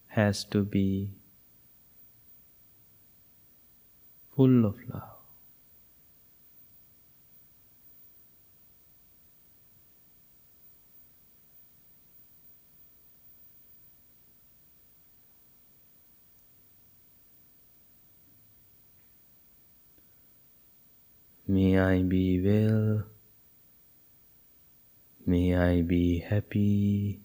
has 0.09 0.45
to 0.45 0.65
be 0.65 1.11
full 4.35 4.65
of 4.65 4.77
love. 4.89 5.12
May 21.53 21.79
I 21.79 22.01
be 22.03 22.41
well. 22.41 23.05
May 25.27 25.55
I 25.55 25.83
be 25.83 26.21
happy. 26.21 27.21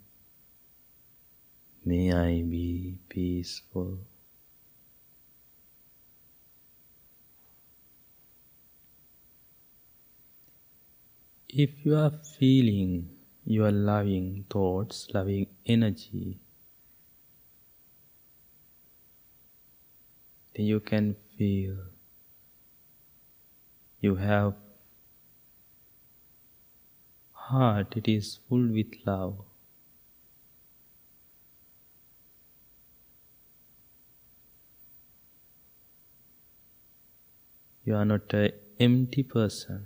May 1.85 2.11
I 2.11 2.41
be 2.41 2.97
peaceful. 3.07 3.99
If 11.47 11.85
you 11.85 11.95
are 11.95 12.11
feeling 12.37 13.09
your 13.45 13.71
loving 13.71 14.43
thoughts, 14.49 15.07
loving 15.13 15.47
energy, 15.65 16.41
then 20.53 20.65
you 20.65 20.81
can 20.81 21.15
feel 21.37 21.77
you 24.07 24.15
have 24.15 24.53
heart 27.47 27.97
it 28.01 28.07
is 28.13 28.31
full 28.47 28.65
with 28.77 28.97
love 29.09 29.35
you 37.85 37.95
are 37.99 38.07
not 38.13 38.33
an 38.33 38.51
empty 38.87 39.23
person 39.37 39.85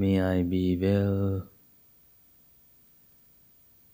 May 0.00 0.18
I 0.18 0.42
be 0.42 0.78
well. 0.78 1.46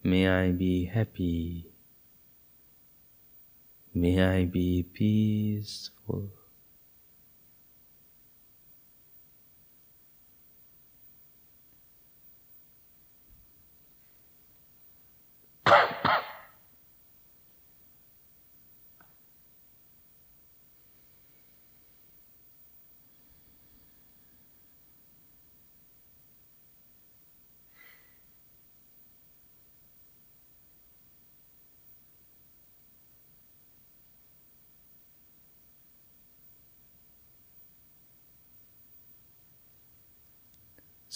May 0.06 0.28
I 0.28 0.52
be 0.52 0.84
happy. 0.84 1.66
May 3.92 4.22
I 4.22 4.44
be 4.44 4.84
peaceful. 4.84 6.30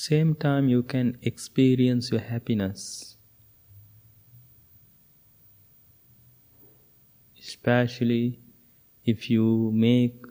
Same 0.01 0.35
time, 0.35 0.67
you 0.71 0.83
can 0.83 1.19
experience 1.21 2.11
your 2.11 2.21
happiness. 2.21 3.17
Especially 7.39 8.41
if 9.05 9.29
you 9.29 9.71
make 9.75 10.25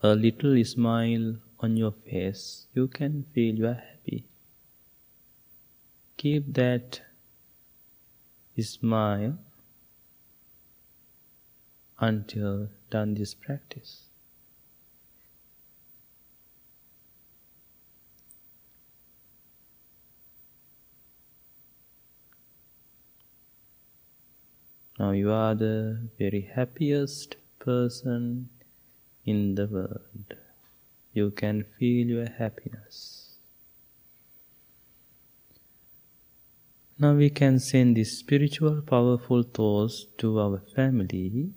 a 0.00 0.14
little 0.14 0.64
smile 0.64 1.36
on 1.60 1.76
your 1.76 1.92
face, 1.92 2.66
you 2.72 2.88
can 2.88 3.26
feel 3.34 3.54
you 3.56 3.66
are 3.66 3.82
happy. 3.90 4.24
Keep 6.16 6.54
that 6.54 7.02
smile 8.58 9.36
until 11.98 12.70
done 12.88 13.12
this 13.12 13.34
practice. 13.34 14.13
Now 24.98 25.10
you 25.10 25.32
are 25.32 25.56
the 25.56 26.08
very 26.18 26.42
happiest 26.54 27.36
person 27.58 28.48
in 29.24 29.56
the 29.56 29.66
world. 29.66 30.34
You 31.12 31.30
can 31.32 31.64
feel 31.78 32.06
your 32.06 32.28
happiness. 32.30 33.36
Now 36.96 37.14
we 37.14 37.28
can 37.28 37.58
send 37.58 37.96
these 37.96 38.16
spiritual, 38.16 38.82
powerful 38.82 39.42
thoughts 39.42 40.06
to 40.18 40.38
our 40.38 40.62
family, 40.76 41.50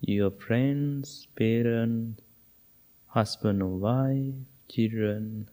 your 0.00 0.32
friends, 0.32 1.28
parents, 1.36 2.20
husband 3.06 3.62
or 3.62 3.76
wife, 3.78 4.34
children, 4.68 5.48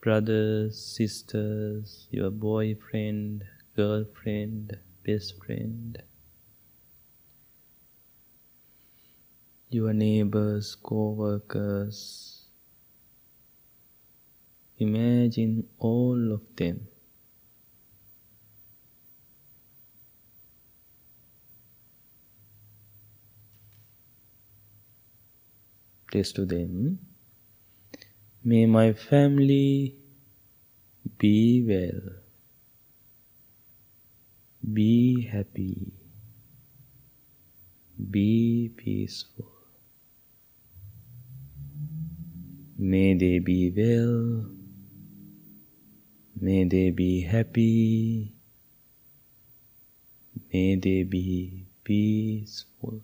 brothers, 0.00 0.84
sisters, 0.84 2.08
your 2.10 2.30
boyfriend, 2.30 3.44
girlfriend, 3.76 4.78
best 5.04 5.36
friend, 5.44 6.02
your 9.68 9.92
neighbors, 9.92 10.74
co 10.82 11.10
workers. 11.10 12.46
Imagine 14.78 15.66
all 15.78 16.32
of 16.32 16.42
them. 16.56 16.86
Please 26.10 26.32
to 26.32 26.44
them. 26.46 26.98
May 28.44 28.66
my 28.66 28.92
family 28.92 29.96
be 31.18 31.62
well. 31.66 32.23
Be 34.72 35.28
happy. 35.30 35.92
Be 38.10 38.72
peaceful. 38.76 39.50
May 42.78 43.14
they 43.14 43.40
be 43.40 43.70
well. 43.76 44.46
May 46.40 46.64
they 46.64 46.90
be 46.90 47.20
happy. 47.20 48.34
May 50.52 50.76
they 50.76 51.02
be 51.02 51.66
peaceful. 51.84 53.02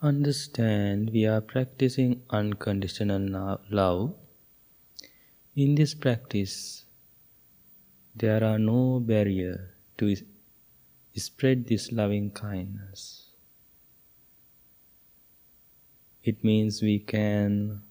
Understand 0.00 1.10
we 1.10 1.26
are 1.26 1.40
practicing 1.40 2.22
unconditional 2.30 3.58
love. 3.70 4.14
In 5.56 5.74
this 5.74 5.94
practice, 5.94 6.84
there 8.14 8.44
are 8.44 8.58
no 8.58 9.00
barrier 9.00 9.74
to 9.98 10.14
spread 11.16 11.66
this 11.66 11.90
loving 11.90 12.30
kindness. 12.30 13.30
It 16.22 16.44
means 16.44 16.80
we 16.80 17.00
can 17.00 17.82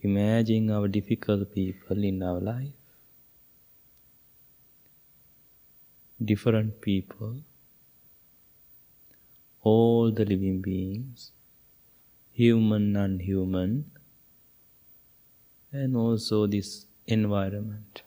imagine 0.00 0.70
our 0.70 0.88
difficult 0.88 1.54
people 1.54 2.02
in 2.02 2.22
our 2.22 2.40
life 2.40 2.72
different 6.24 6.80
people, 6.80 7.36
all 9.62 10.10
the 10.10 10.24
living 10.24 10.60
beings, 10.60 11.32
human, 12.32 12.92
non 12.92 13.20
human, 13.20 13.90
and 15.72 15.96
also 15.96 16.46
this 16.46 16.86
environment. 17.06 18.02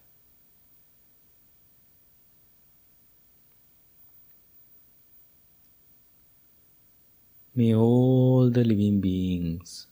May 7.56 7.74
all 7.74 8.50
the 8.52 8.64
living 8.64 9.02
beings, 9.02 9.88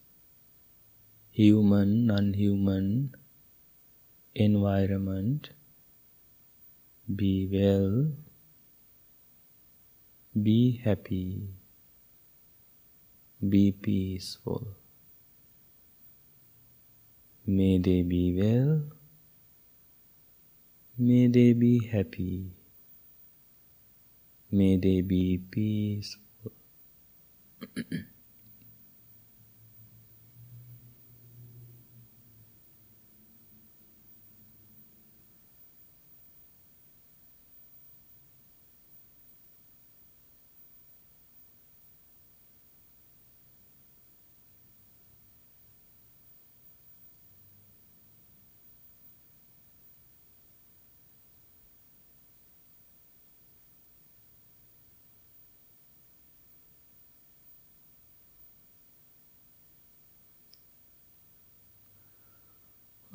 human, 1.31 2.05
non 2.05 2.33
human, 2.33 3.15
environment, 4.35 5.51
be 7.15 7.47
well, 7.51 8.11
be 10.41 10.81
happy, 10.83 11.47
be 13.47 13.71
peaceful. 13.71 14.67
May 17.45 17.77
they 17.77 18.01
be 18.01 18.33
well, 18.33 18.81
may 20.97 21.27
they 21.27 21.53
be 21.53 21.85
happy, 21.85 22.51
may 24.51 24.77
they 24.77 25.01
be 25.01 25.37
peaceful. 25.37 26.51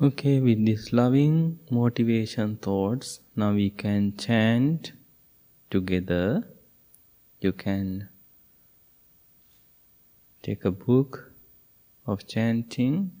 Okay, 0.01 0.39
with 0.39 0.65
these 0.65 0.93
loving 0.93 1.59
motivation 1.69 2.55
thoughts, 2.55 3.19
now 3.35 3.51
we 3.51 3.69
can 3.69 4.15
chant 4.15 4.93
together. 5.69 6.47
You 7.41 7.51
can 7.51 8.07
take 10.41 10.63
a 10.63 10.71
book 10.71 11.33
of 12.07 12.25
chanting 12.25 13.11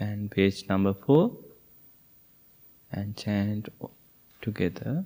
and 0.00 0.28
page 0.32 0.64
number 0.68 0.94
4 0.94 1.30
and 2.90 3.16
chant 3.16 3.68
together. 4.42 5.04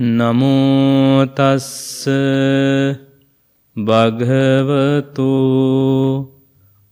Namo 0.00 1.26
tassa 1.26 2.98
bhagavato 3.76 5.24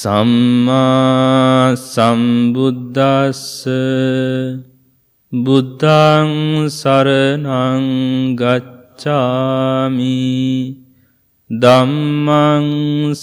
සම්මා 0.00 1.76
සම්බුද්දස්ස 1.76 3.40
බුද්ධං 5.32 6.30
සරණං 6.76 7.84
ගච්ඡාමි 8.40 10.14
ධම්මං 11.50 12.70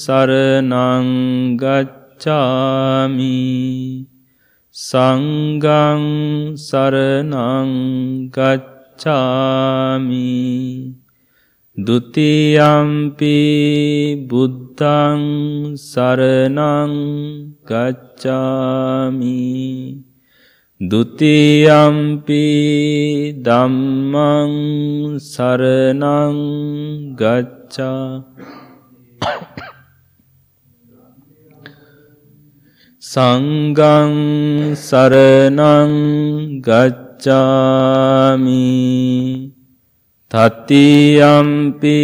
සරණං 0.02 1.10
ගච්ඡාමි 1.64 3.42
සංඝං 4.76 6.06
සරණං 6.68 7.74
ගච්ඡාමි 8.38 10.32
දුතියම්පි 11.78 13.38
බුද්ධං 14.26 15.78
සරණං 15.78 16.94
ගච්ඡාමි 17.70 19.38
දුතියම්පි 20.82 22.46
ධම්මං 23.46 25.22
සරණං 25.22 26.38
ගච්ඡා 27.14 28.26
සංගං 33.04 34.18
සරණං 34.74 35.94
ගච්ඡාමි 36.66 38.66
තතියම්පි 40.30 42.00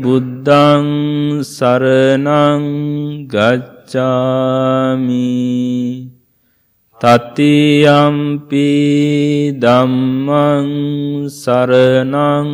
බුද්ධං 0.00 0.86
සරණං 1.44 2.64
ගච්ඡාමි 3.28 5.04
තතියම්පි 6.98 8.70
ධම්මං 9.60 10.70
සරණං 11.28 12.48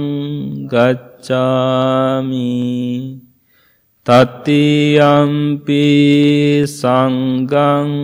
ගච්ඡාමි 0.66 2.50
තතියම්පි 4.06 5.86
සංඝං 6.66 7.94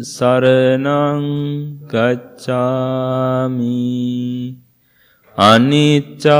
සරණං 0.00 1.28
ගච්ඡාමි 1.84 3.76
අනිච්චාවත 5.40 6.34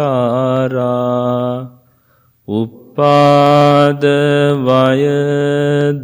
උපාදවය 2.48 4.04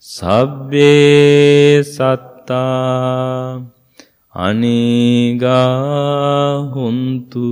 සබ්බේ 0.04 1.82
සත්තා 1.82 3.66
අනේගා 4.46 5.58
හොන්තු 6.70 7.50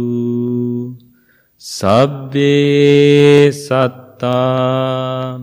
සබ්බේ 1.68 3.52
සත්තා 3.54 5.40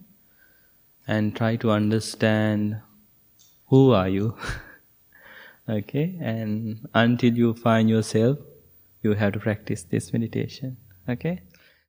and 1.06 1.36
try 1.36 1.50
to 1.56 1.70
understand 1.70 2.80
who 3.66 3.92
are 3.92 4.08
you. 4.08 4.26
okay, 5.78 6.06
and 6.20 6.88
until 6.94 7.34
you 7.42 7.50
find 7.54 7.88
yourself, 7.88 8.38
you 9.02 9.14
have 9.14 9.34
to 9.34 9.40
practice 9.40 9.84
this 9.84 10.12
meditation. 10.12 10.76
Okay. 11.08 11.36